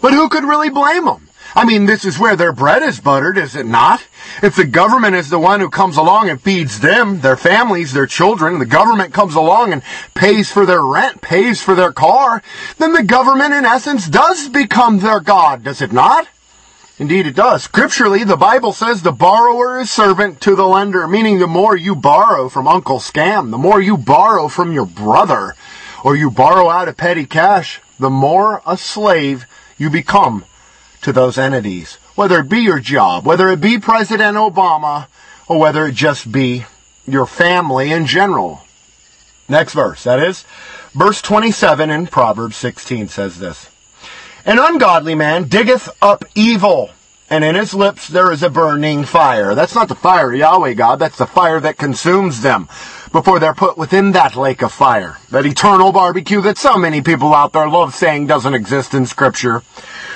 [0.00, 1.28] But who could really blame them?
[1.54, 4.04] I mean, this is where their bread is buttered, is it not?
[4.42, 8.06] If the government is the one who comes along and feeds them, their families, their
[8.06, 9.82] children, the government comes along and
[10.14, 12.42] pays for their rent, pays for their car,
[12.76, 16.28] then the government in essence does become their God, does it not?
[16.98, 17.62] Indeed it does.
[17.62, 21.94] Scripturally, the Bible says the borrower is servant to the lender, meaning the more you
[21.94, 25.54] borrow from Uncle Scam, the more you borrow from your brother,
[26.04, 30.44] or you borrow out of petty cash, the more a slave you become
[31.02, 31.94] to those entities.
[32.14, 35.06] Whether it be your job, whether it be President Obama,
[35.46, 36.64] or whether it just be
[37.06, 38.62] your family in general.
[39.48, 40.44] Next verse, that is,
[40.92, 43.70] verse 27 in Proverbs 16 says this.
[44.44, 46.90] An ungodly man diggeth up evil,
[47.30, 49.54] and in his lips there is a burning fire.
[49.54, 52.68] That's not the fire of Yahweh God, that's the fire that consumes them
[53.12, 55.18] before they're put within that lake of fire.
[55.30, 59.62] That eternal barbecue that so many people out there love saying doesn't exist in Scripture.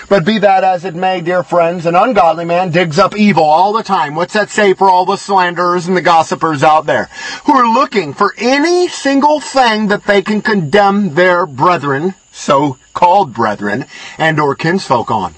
[0.08, 3.72] But be that as it may, dear friends, an ungodly man digs up evil all
[3.72, 4.14] the time.
[4.14, 7.08] What's that say for all the slanderers and the gossipers out there
[7.44, 13.86] who are looking for any single thing that they can condemn their brethren, so-called brethren,
[14.18, 15.34] and or kinsfolk on?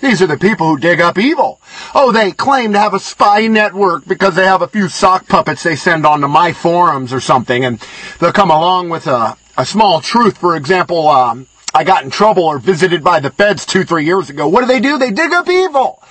[0.00, 1.60] These are the people who dig up evil.
[1.94, 5.62] Oh, they claim to have a spy network because they have a few sock puppets
[5.62, 7.82] they send onto my forums or something, and
[8.20, 10.36] they'll come along with a, a small truth.
[10.36, 14.28] For example, um, I got in trouble or visited by the feds two, three years
[14.28, 14.48] ago.
[14.48, 14.98] What do they do?
[14.98, 16.02] They dig up evil.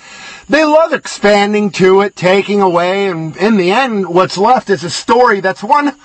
[0.48, 4.90] They love expanding to it, taking away, and in the end, what's left is a
[4.90, 5.96] story that's 100%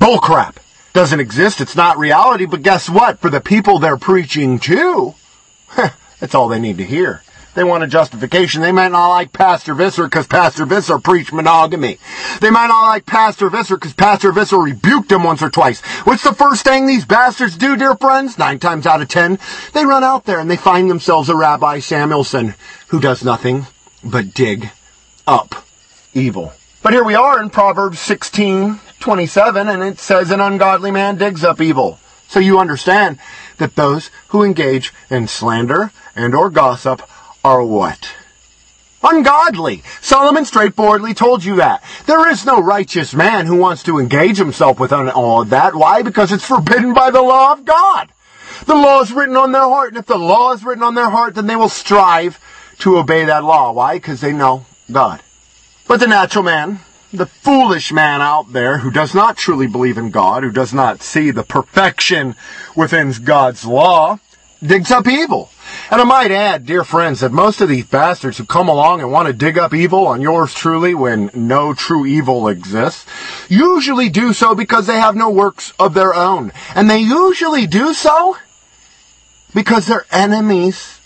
[0.00, 0.56] bullcrap.
[0.92, 3.18] Doesn't exist, it's not reality, but guess what?
[3.18, 5.14] For the people they're preaching to,
[6.20, 7.22] that's all they need to hear.
[7.54, 8.62] They want a justification.
[8.62, 11.98] They might not like Pastor Visser because Pastor Visser preached monogamy.
[12.40, 15.80] They might not like Pastor Visser because Pastor Visser rebuked him once or twice.
[16.04, 18.38] What's the first thing these bastards do, dear friends?
[18.38, 19.40] Nine times out of ten,
[19.72, 22.54] they run out there and they find themselves a Rabbi Samuelson
[22.88, 23.66] who does nothing
[24.04, 24.70] but dig
[25.26, 25.66] up
[26.14, 26.52] evil.
[26.80, 31.42] But here we are in Proverbs 16, 27, and it says an ungodly man digs
[31.42, 31.98] up evil.
[32.28, 33.18] So you understand
[33.58, 37.02] that those who engage in slander and or gossip
[37.44, 38.10] are what?
[39.02, 39.84] Ungodly.
[40.00, 41.84] Solomon straightforwardly told you that.
[42.06, 45.74] There is no righteous man who wants to engage himself with all of that.
[45.74, 46.02] Why?
[46.02, 48.10] Because it's forbidden by the law of God.
[48.66, 51.10] The law is written on their heart, and if the law is written on their
[51.10, 52.40] heart, then they will strive
[52.78, 53.72] to obey that law.
[53.72, 53.94] Why?
[53.94, 55.22] Because they know God.
[55.86, 56.80] But the natural man,
[57.12, 61.02] the foolish man out there who does not truly believe in God, who does not
[61.02, 62.34] see the perfection
[62.76, 64.18] within God's law,
[64.62, 65.50] digs up evil.
[65.90, 69.12] And I might add, dear friends, that most of these bastards who come along and
[69.12, 73.06] want to dig up evil on yours truly when no true evil exists,
[73.48, 76.52] usually do so because they have no works of their own.
[76.74, 78.36] And they usually do so
[79.54, 81.00] because their enemies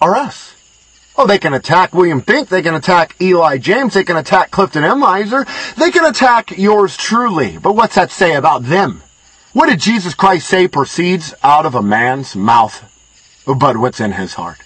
[0.00, 0.53] are us.
[1.16, 2.48] Oh, they can attack William Finck.
[2.48, 3.94] They can attack Eli James.
[3.94, 5.00] They can attack Clifton M.
[5.76, 7.56] They can attack yours truly.
[7.58, 9.02] But what's that say about them?
[9.52, 12.90] What did Jesus Christ say proceeds out of a man's mouth?
[13.46, 14.58] But what's in his heart?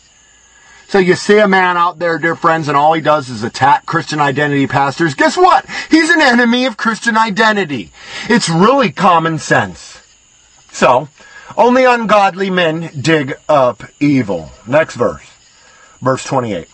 [0.88, 3.84] So you see a man out there, dear friends, and all he does is attack
[3.84, 5.14] Christian identity pastors.
[5.14, 5.66] Guess what?
[5.90, 7.90] He's an enemy of Christian identity.
[8.30, 10.00] It's really common sense.
[10.72, 11.08] So,
[11.58, 14.50] only ungodly men dig up evil.
[14.66, 15.27] Next verse.
[16.00, 16.68] Verse 28.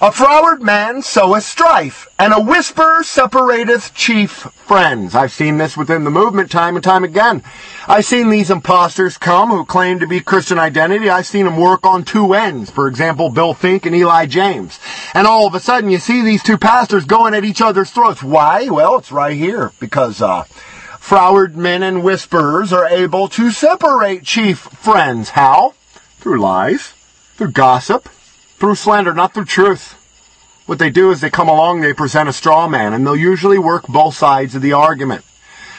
[0.00, 5.14] A froward man soweth strife, and a whisper separateth chief friends.
[5.14, 7.44] I've seen this within the movement time and time again.
[7.86, 11.08] I've seen these imposters come who claim to be Christian identity.
[11.08, 12.70] I've seen them work on two ends.
[12.70, 14.80] For example, Bill Finck and Eli James.
[15.14, 18.22] And all of a sudden you see these two pastors going at each other's throats.
[18.22, 18.68] Why?
[18.68, 19.70] Well, it's right here.
[19.78, 20.42] Because, uh,
[20.98, 25.30] froward men and whisperers are able to separate chief friends.
[25.30, 25.74] How?
[26.18, 26.94] Through lies,
[27.36, 28.08] through gossip,
[28.58, 30.00] through slander, not through truth.
[30.66, 33.58] What they do is they come along, they present a straw man, and they'll usually
[33.58, 35.24] work both sides of the argument.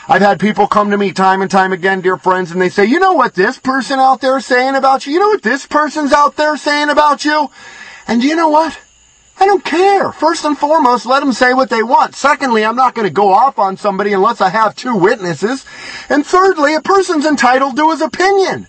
[0.07, 2.85] I've had people come to me time and time again, dear friends, and they say,
[2.85, 5.13] you know what this person out there is saying about you?
[5.13, 7.49] You know what this person's out there saying about you?
[8.07, 8.79] And you know what?
[9.39, 10.11] I don't care.
[10.11, 12.15] First and foremost, let them say what they want.
[12.15, 15.65] Secondly, I'm not going to go off on somebody unless I have two witnesses.
[16.07, 18.67] And thirdly, a person's entitled to his opinion.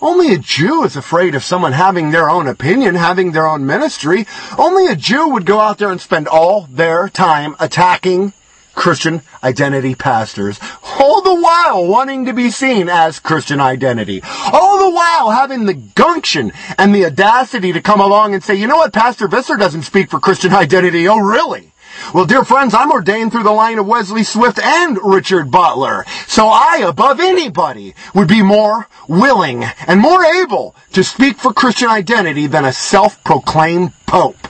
[0.00, 4.26] Only a Jew is afraid of someone having their own opinion, having their own ministry.
[4.56, 8.32] Only a Jew would go out there and spend all their time attacking
[8.76, 10.60] Christian identity pastors,
[11.00, 15.74] all the while wanting to be seen as Christian identity, all the while having the
[15.74, 19.82] gumption and the audacity to come along and say, you know what, Pastor Visser doesn't
[19.82, 21.08] speak for Christian identity.
[21.08, 21.72] Oh, really?
[22.14, 26.04] Well, dear friends, I'm ordained through the line of Wesley Swift and Richard Butler.
[26.26, 31.88] So I, above anybody, would be more willing and more able to speak for Christian
[31.88, 34.48] identity than a self-proclaimed pope.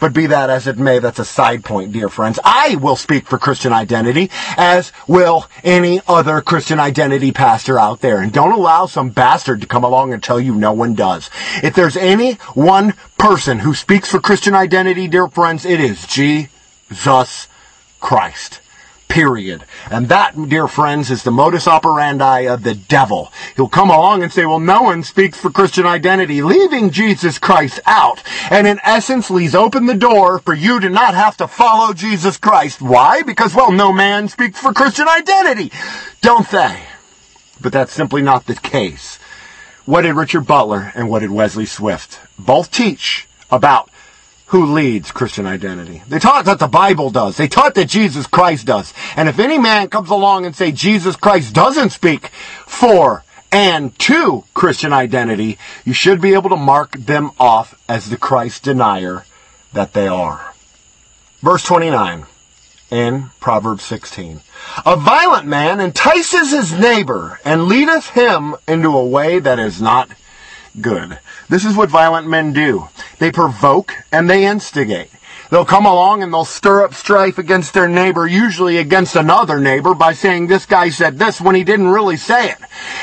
[0.00, 2.38] But be that as it may, that's a side point, dear friends.
[2.44, 8.20] I will speak for Christian identity, as will any other Christian identity pastor out there.
[8.20, 11.30] And don't allow some bastard to come along and tell you no one does.
[11.64, 16.06] If there's any one person who speaks for Christian identity, dear friends, it is
[16.88, 17.48] Jesus
[18.00, 18.60] Christ.
[19.08, 19.64] Period.
[19.90, 23.32] And that, dear friends, is the modus operandi of the devil.
[23.56, 27.80] He'll come along and say, well, no one speaks for Christian identity, leaving Jesus Christ
[27.86, 28.22] out.
[28.50, 32.36] And in essence, leaves open the door for you to not have to follow Jesus
[32.36, 32.82] Christ.
[32.82, 33.22] Why?
[33.22, 35.72] Because, well, no man speaks for Christian identity.
[36.20, 36.82] Don't they?
[37.62, 39.18] But that's simply not the case.
[39.86, 43.88] What did Richard Butler and what did Wesley Swift both teach about
[44.48, 46.02] who leads Christian identity.
[46.08, 47.36] They taught that the Bible does.
[47.36, 48.94] They taught that Jesus Christ does.
[49.16, 52.28] And if any man comes along and say Jesus Christ doesn't speak
[52.66, 58.16] for and to Christian identity, you should be able to mark them off as the
[58.16, 59.24] Christ denier
[59.72, 60.54] that they are.
[61.40, 62.24] Verse 29
[62.90, 64.40] in Proverbs 16.
[64.86, 70.08] A violent man entices his neighbor and leadeth him into a way that is not
[70.80, 71.18] good.
[71.48, 72.88] This is what violent men do.
[73.18, 75.10] They provoke and they instigate.
[75.50, 79.94] They'll come along and they'll stir up strife against their neighbor, usually against another neighbor,
[79.94, 82.58] by saying this guy said this when he didn't really say it.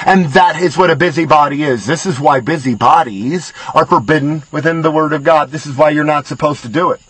[0.06, 1.88] And that is what a busybody is.
[1.88, 5.50] This is why busybodies are forbidden within the Word of God.
[5.50, 7.02] This is why you're not supposed to do it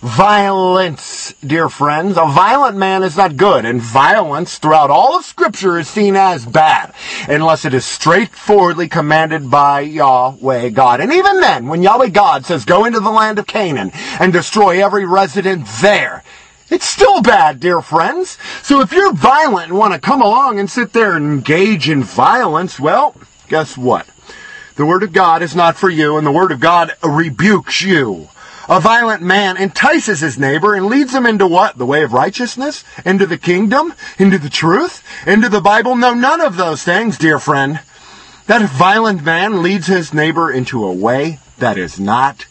[0.00, 2.16] violence, dear friends.
[2.16, 6.46] A violent man is not good, and violence throughout all of Scripture is seen as
[6.46, 6.94] bad,
[7.28, 11.00] unless it is straightforwardly commanded by Yahweh God.
[11.00, 13.90] And even then, when Yahweh God says, go into the land of Canaan
[14.20, 16.22] and destroy every resident there,
[16.70, 18.38] it's still bad, dear friends.
[18.62, 22.02] So if you're violent and want to come along and sit there and engage in
[22.02, 23.16] violence, well,
[23.48, 24.06] guess what?
[24.76, 28.28] The Word of God is not for you, and the Word of God rebukes you.
[28.68, 31.78] A violent man entices his neighbor and leads him into what?
[31.78, 32.84] The way of righteousness?
[33.02, 33.94] Into the kingdom?
[34.18, 35.02] Into the truth?
[35.26, 35.96] Into the Bible?
[35.96, 37.80] No, none of those things, dear friend.
[38.46, 42.46] That violent man leads his neighbor into a way that is not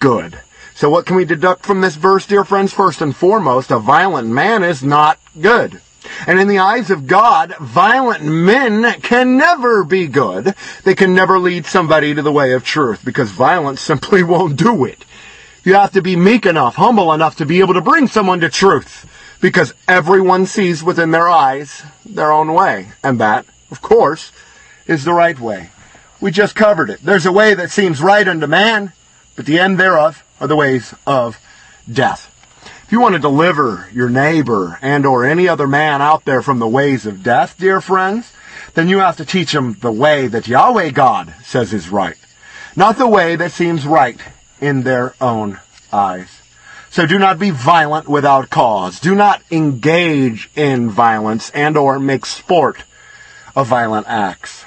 [0.00, 0.40] good.
[0.74, 2.72] So what can we deduct from this verse, dear friends?
[2.72, 5.82] First and foremost, a violent man is not good.
[6.26, 10.54] And in the eyes of God, violent men can never be good.
[10.84, 14.84] They can never lead somebody to the way of truth because violence simply won't do
[14.84, 15.04] it.
[15.64, 18.48] You have to be meek enough, humble enough to be able to bring someone to
[18.48, 19.08] truth.
[19.40, 22.92] Because everyone sees within their eyes their own way.
[23.02, 24.32] And that, of course,
[24.86, 25.70] is the right way.
[26.20, 27.00] We just covered it.
[27.02, 28.92] There's a way that seems right unto man,
[29.34, 31.40] but the end thereof are the ways of
[31.92, 32.28] death.
[32.84, 36.58] If you want to deliver your neighbor and or any other man out there from
[36.58, 38.32] the ways of death, dear friends,
[38.74, 42.18] then you have to teach them the way that Yahweh God says is right.
[42.76, 44.20] Not the way that seems right
[44.62, 45.60] in their own
[45.92, 46.40] eyes.
[46.88, 49.00] So do not be violent without cause.
[49.00, 52.84] Do not engage in violence and or make sport
[53.56, 54.64] of violent acts.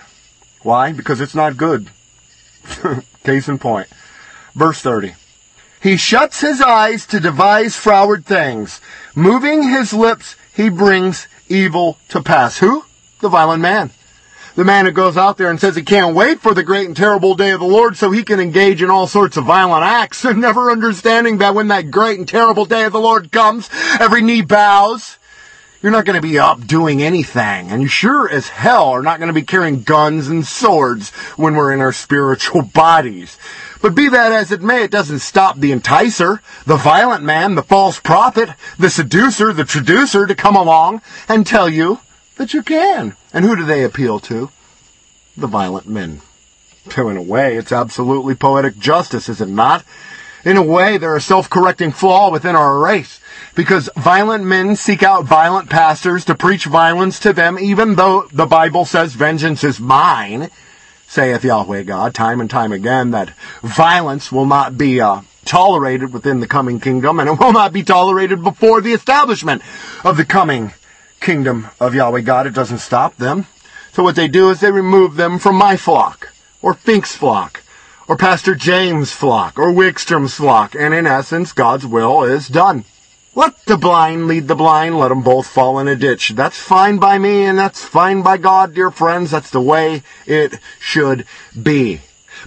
[0.62, 0.92] Why?
[0.92, 1.90] Because it's not good.
[3.24, 3.88] Case in point.
[4.54, 5.14] Verse 30.
[5.82, 8.82] He shuts his eyes to devise froward things.
[9.16, 12.58] Moving his lips, he brings evil to pass.
[12.58, 12.84] Who?
[13.22, 13.92] The violent man
[14.56, 16.96] the man who goes out there and says he can't wait for the great and
[16.96, 20.24] terrible day of the Lord so he can engage in all sorts of violent acts
[20.26, 24.22] and never understanding that when that great and terrible day of the Lord comes, every
[24.22, 25.18] knee bows.
[25.82, 29.20] You're not going to be up doing anything, and you sure as hell are not
[29.20, 33.38] going to be carrying guns and swords when we're in our spiritual bodies.
[33.84, 37.62] But be that as it may, it doesn't stop the enticer, the violent man, the
[37.62, 38.50] false prophet,
[38.80, 42.00] the seducer, the traducer to come along and tell you
[42.36, 43.16] that you can.
[43.34, 44.50] And who do they appeal to?
[45.38, 46.22] The violent men.
[46.90, 49.84] So in a way, it's absolutely poetic justice, is it not?
[50.44, 53.20] In a way, they're a self-correcting flaw within our race.
[53.56, 58.46] Because violent men seek out violent pastors to preach violence to them, even though the
[58.46, 60.52] Bible says vengeance is mine,
[61.08, 63.30] saith Yahweh God, time and time again, that
[63.62, 67.84] violence will not be uh, tolerated within the coming kingdom, and it will not be
[67.84, 69.64] tolerated before the establishment
[70.04, 70.74] of the coming
[71.20, 72.48] kingdom of Yahweh God.
[72.48, 73.48] It doesn't stop them.
[73.94, 77.64] So what they do is they remove them from my flock, or Finck's flock,
[78.08, 82.84] or Pastor James' flock, or Wickstrom's flock, and in essence, God's will is done.
[83.34, 86.30] Let the blind lead the blind, let them both fall in a ditch.
[86.30, 89.32] That's fine by me, and that's fine by God, dear friends.
[89.32, 91.26] That's the way it should
[91.62, 92.02] be.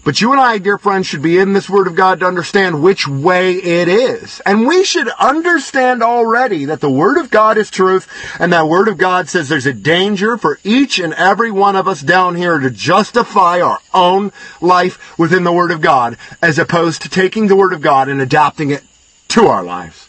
[0.05, 2.83] But you and I, dear friends, should be in this Word of God to understand
[2.83, 4.41] which way it is.
[4.47, 8.89] And we should understand already that the Word of God is truth, and that Word
[8.89, 12.59] of God says there's a danger for each and every one of us down here
[12.59, 17.57] to justify our own life within the Word of God, as opposed to taking the
[17.57, 18.85] Word of God and adapting it
[19.29, 20.08] to our lives.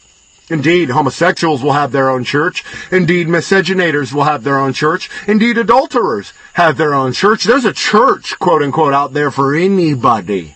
[0.50, 2.64] Indeed, homosexuals will have their own church.
[2.92, 5.10] Indeed, miscegenators will have their own church.
[5.28, 7.44] Indeed, adulterers have their own church.
[7.44, 10.56] There's a church, quote unquote, out there for anybody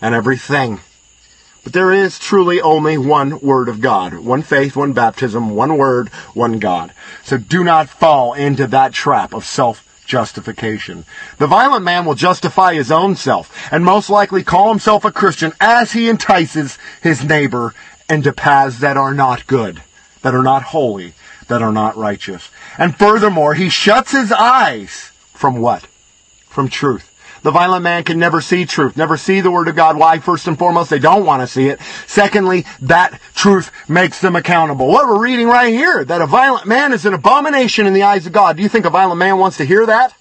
[0.00, 0.80] and everything.
[1.64, 4.14] But there is truly only one Word of God.
[4.14, 6.92] One faith, one baptism, one Word, one God.
[7.22, 11.04] So do not fall into that trap of self justification.
[11.38, 15.52] The violent man will justify his own self and most likely call himself a Christian
[15.60, 17.74] as he entices his neighbor
[18.10, 19.82] into paths that are not good,
[20.22, 21.14] that are not holy,
[21.48, 22.50] that are not righteous.
[22.76, 25.86] And furthermore, he shuts his eyes from what?
[26.48, 27.06] From truth.
[27.42, 29.96] The violent man can never see truth, never see the Word of God.
[29.96, 30.18] Why?
[30.18, 31.80] First and foremost, they don't want to see it.
[32.06, 34.88] Secondly, that truth makes them accountable.
[34.88, 38.26] What we're reading right here, that a violent man is an abomination in the eyes
[38.26, 38.56] of God.
[38.56, 40.14] Do you think a violent man wants to hear that?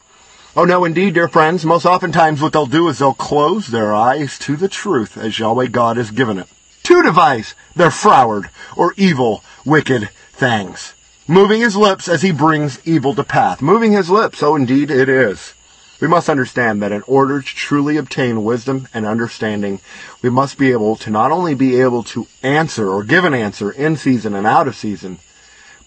[0.55, 1.65] Oh no, indeed, dear friends.
[1.65, 5.67] Most oftentimes what they'll do is they'll close their eyes to the truth as Yahweh
[5.67, 6.47] God has given it
[6.89, 10.95] to devise their froward or evil, wicked things.
[11.27, 13.61] Moving his lips as he brings evil to path.
[13.61, 15.53] Moving his lips, oh indeed it is.
[16.01, 19.81] We must understand that in order to truly obtain wisdom and understanding,
[20.23, 23.69] we must be able to not only be able to answer or give an answer
[23.69, 25.19] in season and out of season,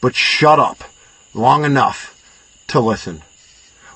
[0.00, 0.84] but shut up
[1.34, 2.16] long enough
[2.68, 3.22] to listen.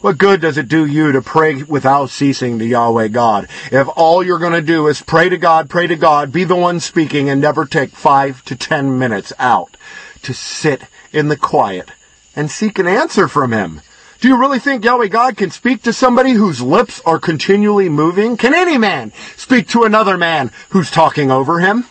[0.01, 3.49] What good does it do you to pray without ceasing to Yahweh God?
[3.73, 6.57] If all you're going to do is pray to God, pray to God, be the
[6.57, 9.77] one speaking, and never take five to ten minutes out
[10.23, 10.83] to sit
[11.13, 11.91] in the quiet
[12.35, 13.81] and seek an answer from Him.
[14.21, 18.37] Do you really think Yahweh God can speak to somebody whose lips are continually moving?
[18.37, 21.85] Can any man speak to another man who's talking over him?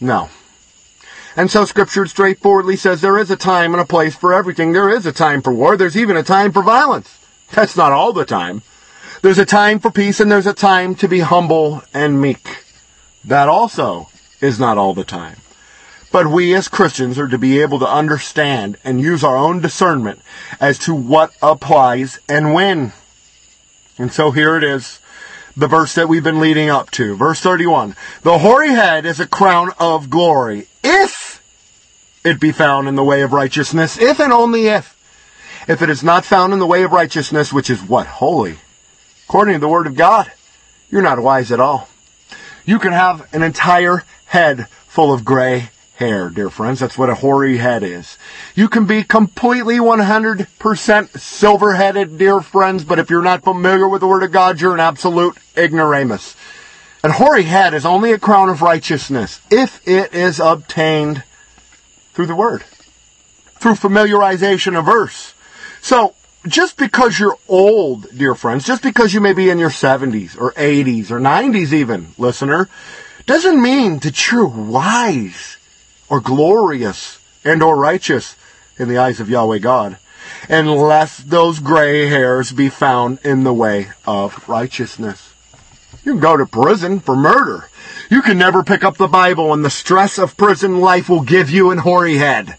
[0.00, 0.30] No.
[1.36, 4.72] And so scripture straightforwardly says there is a time and a place for everything.
[4.72, 5.76] There is a time for war.
[5.76, 7.18] There's even a time for violence.
[7.52, 8.62] That's not all the time.
[9.20, 12.64] There's a time for peace and there's a time to be humble and meek.
[13.22, 14.08] That also
[14.40, 15.36] is not all the time.
[16.10, 20.20] But we as Christians are to be able to understand and use our own discernment
[20.58, 22.92] as to what applies and when.
[23.98, 25.00] And so here it is,
[25.56, 27.16] the verse that we've been leading up to.
[27.16, 27.96] Verse 31.
[28.22, 30.68] The hoary head is a crown of glory.
[30.84, 31.15] If
[32.26, 34.94] it be found in the way of righteousness, if and only if.
[35.68, 38.06] If it is not found in the way of righteousness, which is what?
[38.06, 38.58] Holy.
[39.28, 40.30] According to the Word of God,
[40.90, 41.88] you're not wise at all.
[42.64, 46.80] You can have an entire head full of gray hair, dear friends.
[46.80, 48.18] That's what a hoary head is.
[48.54, 54.08] You can be completely 100% silver-headed, dear friends, but if you're not familiar with the
[54.08, 56.36] Word of God, you're an absolute ignoramus.
[57.02, 61.22] A hoary head is only a crown of righteousness if it is obtained
[62.16, 62.62] through the Word,
[63.60, 65.34] through familiarization of verse.
[65.82, 66.14] So,
[66.48, 70.52] just because you're old, dear friends, just because you may be in your 70s or
[70.52, 72.70] 80s or 90s even, listener,
[73.26, 75.58] doesn't mean that you're wise
[76.08, 78.34] or glorious and or righteous
[78.78, 79.98] in the eyes of Yahweh God,
[80.48, 85.34] unless those gray hairs be found in the way of righteousness.
[86.02, 87.68] You can go to prison for murder.
[88.08, 91.50] You can never pick up the Bible and the stress of prison life will give
[91.50, 92.56] you an hoary head.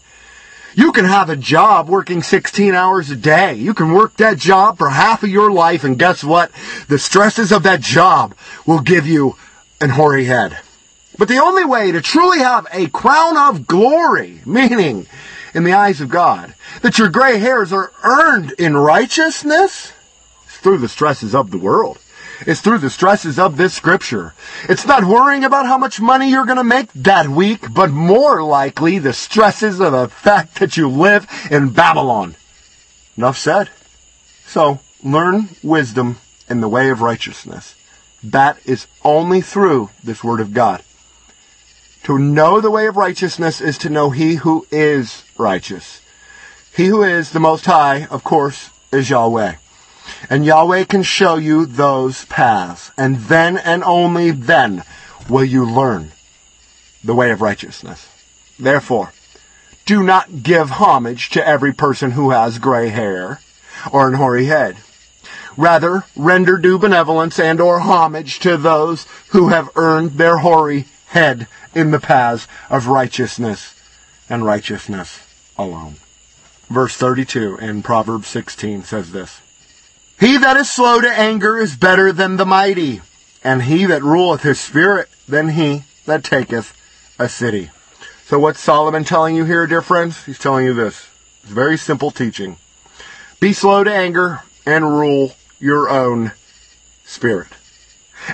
[0.74, 3.54] You can have a job working 16 hours a day.
[3.54, 6.52] You can work that job for half of your life and guess what?
[6.88, 8.34] The stresses of that job
[8.66, 9.36] will give you
[9.80, 10.58] an hoary head.
[11.16, 15.06] But the only way to truly have a crown of glory, meaning
[15.54, 19.92] in the eyes of God, that your gray hairs are earned in righteousness,
[20.46, 21.98] is through the stresses of the world
[22.46, 24.34] is through the stresses of this scripture.
[24.68, 28.42] It's not worrying about how much money you're going to make that week, but more
[28.42, 32.36] likely the stresses of the fact that you live in Babylon.
[33.16, 33.70] Enough said.
[34.46, 36.18] So, learn wisdom
[36.48, 37.74] in the way of righteousness.
[38.22, 40.82] That is only through this word of God.
[42.04, 46.00] To know the way of righteousness is to know he who is righteous.
[46.74, 49.56] He who is the most high, of course, is Yahweh.
[50.30, 52.90] And Yahweh can show you those paths.
[52.96, 54.84] And then and only then
[55.28, 56.12] will you learn
[57.04, 58.08] the way of righteousness.
[58.58, 59.12] Therefore,
[59.86, 63.40] do not give homage to every person who has gray hair.
[63.92, 64.76] or an hoary head.
[65.56, 71.48] Rather, render due benevolence and or homage to those who have earned their hoary head
[71.74, 73.74] in the paths of righteousness
[74.28, 75.20] and righteousness
[75.56, 75.96] alone.
[76.68, 79.40] Verse 32 in Proverbs 16 says this.
[80.18, 83.02] He that is slow to anger is better than the mighty,
[83.44, 86.74] and he that ruleth his spirit than he that taketh
[87.20, 87.70] a city.
[88.24, 90.24] So what's Solomon telling you here, dear friends?
[90.24, 91.08] He's telling you this.
[91.42, 92.56] It's very simple teaching.
[93.38, 96.32] Be slow to anger and rule your own
[97.04, 97.48] spirit.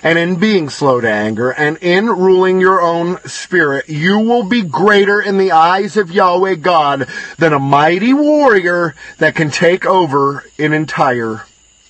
[0.03, 4.63] And in being slow to anger and in ruling your own spirit, you will be
[4.63, 10.45] greater in the eyes of Yahweh God than a mighty warrior that can take over
[10.59, 11.45] an entire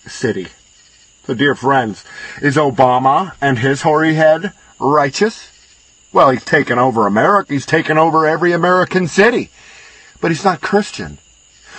[0.06, 0.48] city.
[1.26, 2.04] So dear friends,
[2.42, 5.50] is Obama and his hoary head righteous?
[6.12, 7.52] Well, he's taken over America.
[7.52, 9.50] He's taken over every American city.
[10.20, 11.18] But he's not Christian.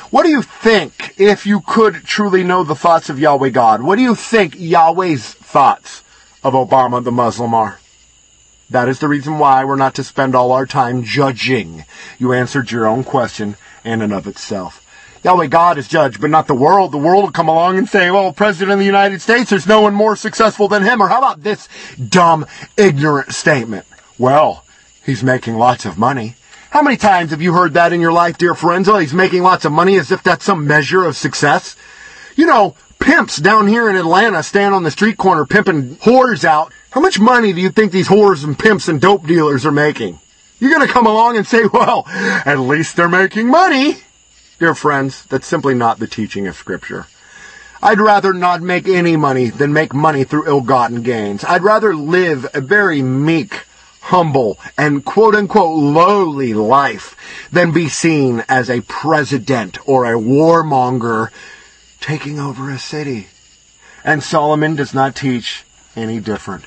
[0.10, 3.82] What do you think if you could truly know the thoughts of Yahweh God?
[3.82, 6.04] What do you think Yahweh's thoughts
[6.44, 7.80] of Obama the Muslim are?
[8.70, 11.86] That is the reason why we're not to spend all our time judging.
[12.18, 14.85] You answered your own question in and of itself.
[15.26, 16.92] Yahweh God is judge, but not the world.
[16.92, 19.82] The world will come along and say, well, President of the United States, there's no
[19.82, 21.02] one more successful than him.
[21.02, 21.68] Or how about this
[21.98, 22.46] dumb,
[22.78, 23.88] ignorant statement?
[24.20, 24.64] Well,
[25.04, 26.36] he's making lots of money.
[26.70, 28.88] How many times have you heard that in your life, dear friends?
[28.88, 31.76] Oh, he's making lots of money as if that's some measure of success.
[32.36, 36.72] You know, pimps down here in Atlanta stand on the street corner pimping whores out.
[36.92, 40.20] How much money do you think these whores and pimps and dope dealers are making?
[40.60, 43.98] You're gonna come along and say, well, at least they're making money.
[44.58, 47.08] Dear friends, that's simply not the teaching of Scripture.
[47.84, 51.44] I'd rather not make any money than make money through ill-gotten gains.
[51.44, 53.66] I'd rather live a very meek,
[54.00, 57.18] humble, and quote-unquote lowly life
[57.52, 61.32] than be seen as a president or a warmonger
[62.00, 63.28] taking over a city.
[64.06, 65.66] And Solomon does not teach
[65.98, 66.64] any different.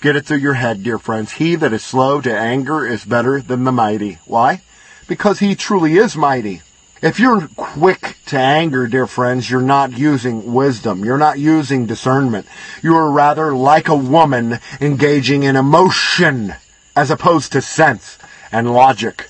[0.00, 1.32] Get it through your head, dear friends.
[1.32, 4.18] He that is slow to anger is better than the mighty.
[4.26, 4.62] Why?
[5.06, 6.62] Because he truly is mighty.
[7.00, 11.04] If you're quick to anger, dear friends, you're not using wisdom.
[11.04, 12.46] You're not using discernment.
[12.82, 16.54] You are rather like a woman engaging in emotion
[16.96, 18.18] as opposed to sense
[18.50, 19.28] and logic.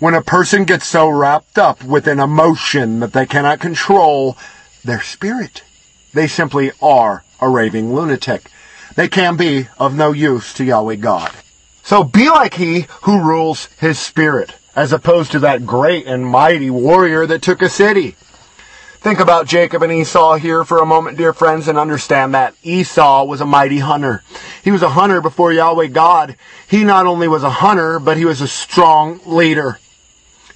[0.00, 4.36] When a person gets so wrapped up with an emotion that they cannot control
[4.84, 5.62] their spirit,
[6.12, 8.50] they simply are a raving lunatic.
[8.96, 11.30] They can be of no use to Yahweh God.
[11.84, 16.70] So be like he who rules his spirit as opposed to that great and mighty
[16.70, 18.14] warrior that took a city.
[19.00, 23.24] Think about Jacob and Esau here for a moment, dear friends, and understand that Esau
[23.24, 24.22] was a mighty hunter.
[24.62, 26.36] He was a hunter before Yahweh God.
[26.68, 29.78] He not only was a hunter, but he was a strong leader.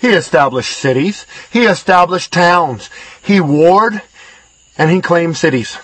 [0.01, 1.27] He established cities.
[1.51, 2.91] He established towns.
[3.23, 4.03] He warred
[4.77, 5.79] and he claimed cities.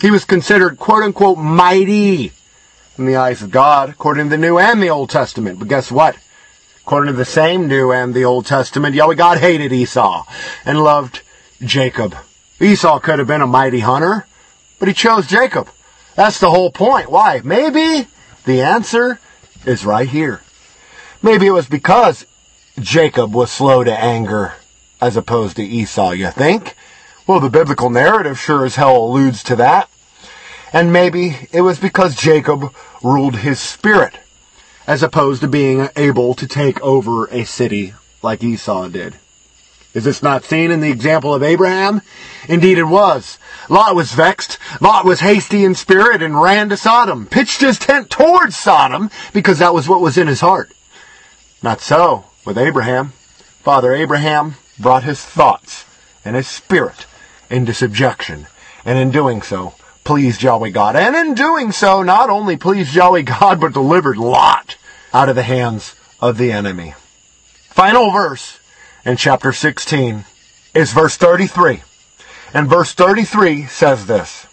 [0.00, 2.32] He was considered quote unquote mighty
[2.98, 5.58] in the eyes of God, according to the New and the Old Testament.
[5.58, 6.16] But guess what?
[6.84, 10.24] According to the same New and the Old Testament, Yahweh God hated Esau
[10.64, 11.22] and loved
[11.60, 12.16] Jacob.
[12.60, 14.26] Esau could have been a mighty hunter,
[14.80, 15.68] but he chose Jacob.
[16.16, 17.10] That's the whole point.
[17.10, 17.40] Why?
[17.44, 18.08] Maybe
[18.44, 19.20] the answer
[19.64, 20.42] is right here.
[21.22, 22.26] Maybe it was because
[22.80, 24.54] Jacob was slow to anger
[25.00, 26.74] as opposed to Esau, you think?
[27.28, 29.88] Well, the biblical narrative sure as hell alludes to that.
[30.72, 34.18] And maybe it was because Jacob ruled his spirit
[34.86, 39.16] as opposed to being able to take over a city like Esau did.
[39.94, 42.00] Is this not seen in the example of Abraham?
[42.48, 43.38] Indeed it was.
[43.68, 44.58] Lot was vexed.
[44.80, 49.58] Lot was hasty in spirit and ran to Sodom, pitched his tent towards Sodom because
[49.58, 50.72] that was what was in his heart.
[51.62, 53.12] Not so with Abraham.
[53.62, 55.84] Father Abraham brought his thoughts
[56.24, 57.06] and his spirit
[57.50, 58.46] into subjection,
[58.84, 59.74] and in doing so,
[60.04, 60.96] pleased Yahweh God.
[60.96, 64.76] And in doing so, not only pleased Yahweh God, but delivered Lot
[65.12, 66.94] out of the hands of the enemy.
[67.68, 68.60] Final verse
[69.04, 70.24] in chapter 16
[70.74, 71.82] is verse 33.
[72.54, 74.46] And verse 33 says this.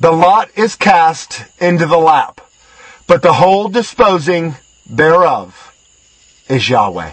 [0.00, 2.40] The lot is cast into the lap,
[3.06, 4.56] but the whole disposing
[4.88, 5.72] thereof
[6.48, 7.12] is Yahweh.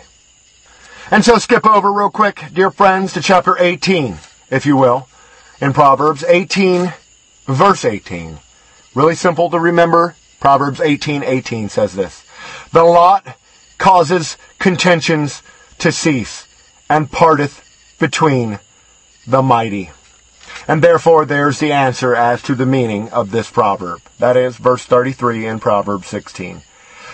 [1.11, 4.17] And so skip over real quick, dear friends, to chapter 18,
[4.49, 5.07] if you will,
[5.61, 6.93] in Proverbs 18,
[7.53, 8.39] verse 18.
[8.95, 10.15] Really simple to remember.
[10.39, 12.23] Proverbs 18, 18 says this.
[12.71, 13.37] The lot
[13.77, 15.41] causes contentions
[15.79, 16.47] to cease
[16.89, 17.63] and parteth
[17.99, 18.59] between
[19.27, 19.91] the mighty.
[20.67, 24.01] And therefore there's the answer as to the meaning of this proverb.
[24.19, 26.61] That is verse 33 in Proverbs 16.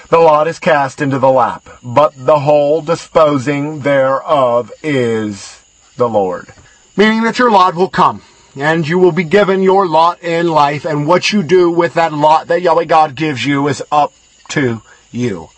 [0.10, 5.62] The lot is cast into the lap, but the whole disposing thereof is
[5.98, 6.54] the Lord.
[6.96, 8.22] Meaning that your lot will come
[8.56, 12.14] and you will be given your lot in life and what you do with that
[12.14, 14.14] lot that Yahweh God gives you is up
[14.50, 14.82] to
[15.12, 15.50] you.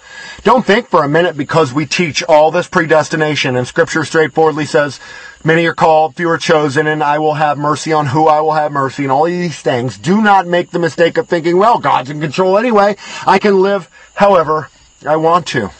[0.43, 4.99] Don't think for a minute because we teach all this predestination and scripture straightforwardly says,
[5.43, 8.53] many are called, few are chosen, and I will have mercy on who I will
[8.53, 9.97] have mercy and all these things.
[9.97, 12.95] Do not make the mistake of thinking, well, God's in control anyway.
[13.25, 14.69] I can live however
[15.05, 15.71] I want to.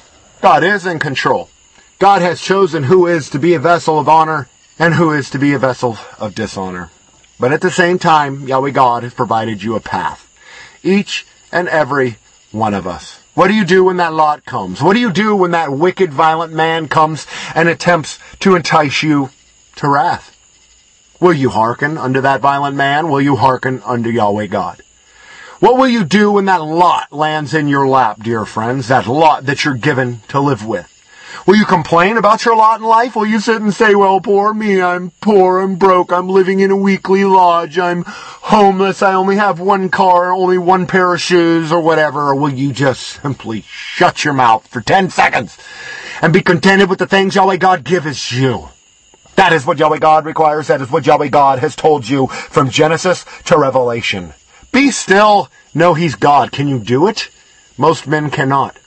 [0.41, 1.49] God is in control.
[1.99, 4.47] God has chosen who is to be a vessel of honor
[4.77, 6.91] and who is to be a vessel of dishonor.
[7.39, 10.23] But at the same time, Yahweh God has provided you a path.
[10.83, 12.17] Each and every
[12.51, 13.19] one of us.
[13.35, 14.81] What do you do when that lot comes?
[14.81, 19.29] What do you do when that wicked, violent man comes and attempts to entice you
[19.75, 20.33] to wrath?
[21.19, 23.09] Will you hearken unto that violent man?
[23.09, 24.81] Will you hearken unto Yahweh God?
[25.59, 28.87] What will you do when that lot lands in your lap, dear friends?
[28.87, 30.91] That lot that you're given to live with?
[31.45, 33.15] Will you complain about your lot in life?
[33.15, 36.71] Will you sit and say, well, poor me, I'm poor, I'm broke, I'm living in
[36.71, 41.71] a weekly lodge, I'm homeless, I only have one car, only one pair of shoes,
[41.71, 42.29] or whatever?
[42.29, 45.57] Or will you just simply shut your mouth for 10 seconds
[46.21, 48.69] and be contented with the things Yahweh God gives you?
[49.35, 50.67] That is what Yahweh God requires.
[50.67, 54.33] That is what Yahweh God has told you from Genesis to Revelation.
[54.71, 55.49] Be still.
[55.75, 56.51] Know He's God.
[56.51, 57.29] Can you do it?
[57.77, 58.79] Most men cannot.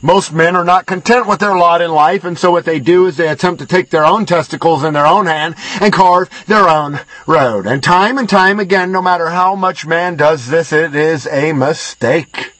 [0.00, 3.06] Most men are not content with their lot in life, and so what they do
[3.06, 6.68] is they attempt to take their own testicles in their own hand and carve their
[6.68, 7.66] own road.
[7.66, 11.52] And time and time again, no matter how much man does this, it is a
[11.52, 12.52] mistake.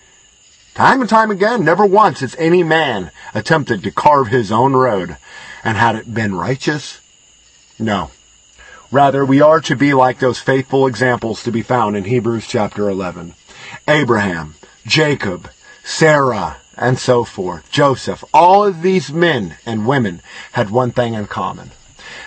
[0.74, 5.16] Time and time again, never once has any man attempted to carve his own road.
[5.64, 7.00] And had it been righteous?
[7.78, 8.10] No.
[8.90, 12.88] Rather, we are to be like those faithful examples to be found in Hebrews chapter
[12.88, 13.34] 11.
[13.86, 14.54] Abraham,
[14.86, 15.50] Jacob,
[15.84, 17.70] Sarah, and so forth.
[17.70, 18.24] Joseph.
[18.32, 20.20] All of these men and women
[20.52, 21.70] had one thing in common.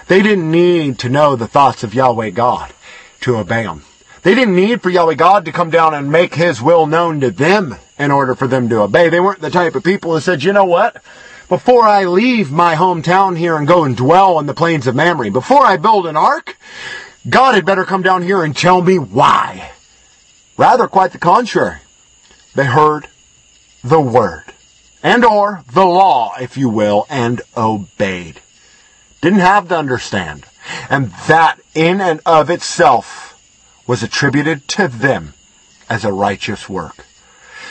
[0.07, 2.73] They didn't need to know the thoughts of Yahweh God
[3.21, 3.83] to obey Him.
[4.23, 7.31] They didn't need for Yahweh God to come down and make His will known to
[7.31, 9.09] them in order for them to obey.
[9.09, 11.01] They weren't the type of people who said, you know what?
[11.49, 15.31] Before I leave my hometown here and go and dwell on the plains of Mamre,
[15.31, 16.57] before I build an ark,
[17.29, 19.71] God had better come down here and tell me why.
[20.57, 21.79] Rather, quite the contrary.
[22.55, 23.07] They heard
[23.83, 24.45] the word
[25.03, 28.39] and or the law, if you will, and obeyed.
[29.21, 30.45] Didn't have to understand.
[30.89, 33.31] And that in and of itself
[33.87, 35.33] was attributed to them
[35.89, 37.05] as a righteous work.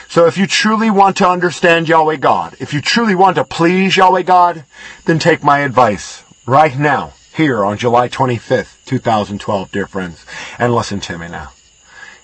[0.09, 3.97] So if you truly want to understand Yahweh God, if you truly want to please
[3.97, 4.65] Yahweh God,
[5.05, 10.27] then take my advice right now, here on July 25th, 2012, dear friends,
[10.59, 11.53] and listen to me now.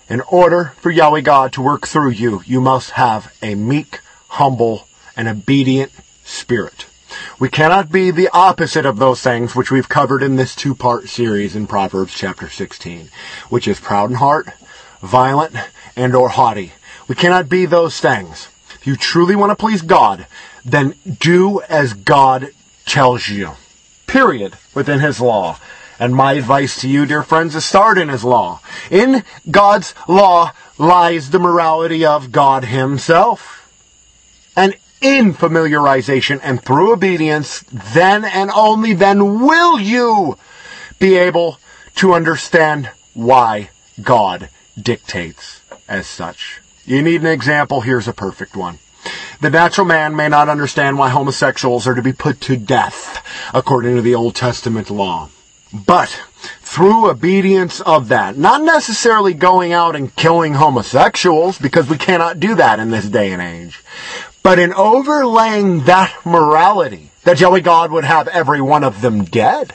[0.09, 4.87] In order for Yahweh God to work through you, you must have a meek, humble,
[5.17, 5.91] and obedient
[6.25, 6.87] spirit.
[7.41, 11.57] We cannot be the opposite of those things which we've covered in this two-part series
[11.57, 13.09] in Proverbs chapter 16,
[13.49, 14.49] which is proud in heart,
[15.03, 15.57] violent,
[15.97, 16.73] and or haughty.
[17.09, 18.49] We cannot be those things.
[18.77, 20.27] If you truly want to please God,
[20.65, 22.51] then do as God
[22.85, 23.53] tells you.
[24.07, 24.55] Period.
[24.73, 25.59] Within His law.
[25.99, 28.61] And my advice to you, dear friends, is start in His law.
[28.91, 33.73] In God's law lies the morality of God Himself.
[34.57, 40.39] And in familiarization and through obedience, then and only then will you
[40.99, 41.59] be able
[41.97, 43.71] to understand why
[44.03, 44.49] God
[44.81, 46.61] dictates as such.
[46.85, 48.79] You need an example, here's a perfect one.
[49.41, 53.23] The natural man may not understand why homosexuals are to be put to death
[53.55, 55.31] according to the Old Testament law.
[55.73, 56.09] But
[56.61, 62.55] through obedience of that, not necessarily going out and killing homosexuals, because we cannot do
[62.55, 63.83] that in this day and age,
[64.43, 69.75] but in overlaying that morality, that Yahweh God would have every one of them dead,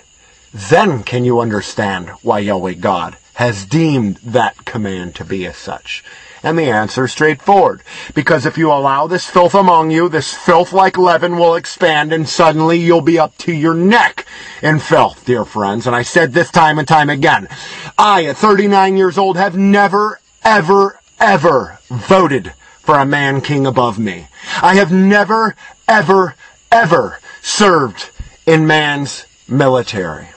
[0.53, 6.03] then can you understand why Yahweh God has deemed that command to be as such.
[6.43, 7.83] And the answer is straightforward.
[8.15, 12.27] Because if you allow this filth among you, this filth like leaven will expand and
[12.27, 14.25] suddenly you'll be up to your neck
[14.61, 15.85] in filth, dear friends.
[15.85, 17.47] And I said this time and time again.
[17.97, 23.99] I, at 39 years old, have never, ever, ever voted for a man king above
[23.99, 24.27] me.
[24.61, 25.55] I have never,
[25.87, 26.35] ever,
[26.71, 28.09] ever served
[28.47, 30.27] in man's military.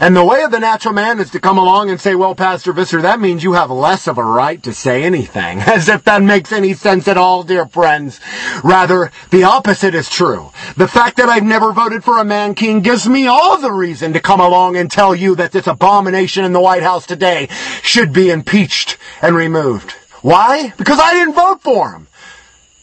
[0.00, 2.72] And the way of the natural man is to come along and say, well, Pastor
[2.72, 5.60] Visser, that means you have less of a right to say anything.
[5.66, 8.20] As if that makes any sense at all, dear friends.
[8.62, 10.50] Rather, the opposite is true.
[10.76, 14.12] The fact that I've never voted for a man king gives me all the reason
[14.12, 17.48] to come along and tell you that this abomination in the White House today
[17.82, 19.92] should be impeached and removed.
[20.22, 20.72] Why?
[20.76, 22.06] Because I didn't vote for him.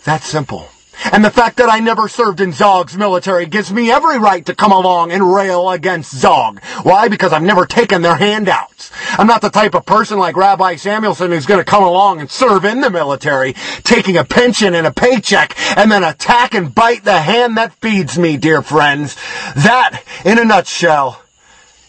[0.04, 0.71] That's simple.
[1.12, 4.56] And the fact that I never served in Zog's military gives me every right to
[4.56, 6.64] come along and rail against Zog.
[6.84, 7.08] Why?
[7.08, 8.92] Because I've never taken their handouts.
[9.18, 12.30] I'm not the type of person like Rabbi Samuelson who's going to come along and
[12.30, 17.04] serve in the military, taking a pension and a paycheck, and then attack and bite
[17.04, 19.16] the hand that feeds me, dear friends.
[19.56, 21.22] That, in a nutshell,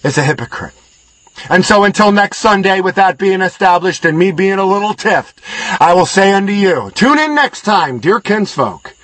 [0.02, 0.74] is a hypocrite.
[1.48, 5.40] And so until next Sunday, with that being established and me being a little tiffed,
[5.80, 8.94] I will say unto you, tune in next time, dear kinsfolk,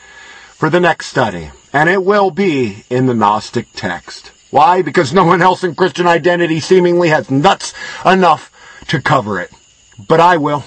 [0.59, 1.51] for the next study.
[1.73, 4.33] And it will be in the Gnostic text.
[4.51, 4.83] Why?
[4.83, 7.73] Because no one else in Christian identity seemingly has nuts
[8.05, 8.51] enough
[8.89, 9.51] to cover it.
[10.09, 10.65] But I will.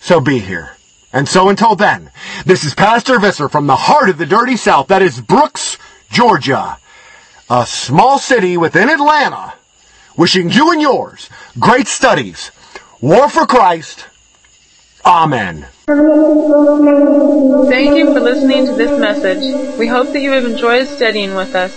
[0.00, 0.76] So be here.
[1.12, 2.10] And so until then,
[2.46, 4.88] this is Pastor Visser from the heart of the dirty South.
[4.88, 5.76] That is Brooks,
[6.10, 6.78] Georgia.
[7.48, 9.54] A small city within Atlanta
[10.20, 12.50] Wishing you and yours great studies.
[13.00, 14.06] War for Christ.
[15.06, 15.66] Amen.
[15.90, 15.98] Thank
[17.96, 19.42] you for listening to this message.
[19.76, 21.74] We hope that you have enjoyed studying with us.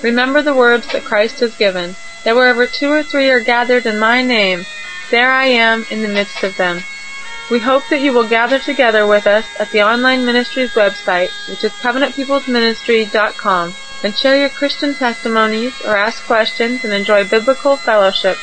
[0.00, 3.98] Remember the words that Christ has given, that wherever two or three are gathered in
[3.98, 4.64] my name,
[5.10, 6.84] there I am in the midst of them.
[7.50, 11.64] We hope that you will gather together with us at the online ministry's website, which
[11.64, 18.36] is covenantpeoplesministry.com and share your Christian testimonies or ask questions and enjoy biblical fellowship.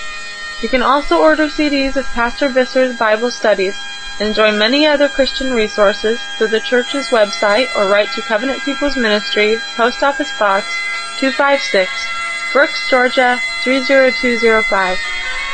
[0.62, 3.78] You can also order CDs of Pastor Visser's Bible studies
[4.20, 8.96] and enjoy many other Christian resources through the church's website or write to Covenant People's
[8.96, 10.66] Ministry, Post Office Box
[11.20, 11.92] 256,
[12.54, 14.98] Brooks, Georgia 30205.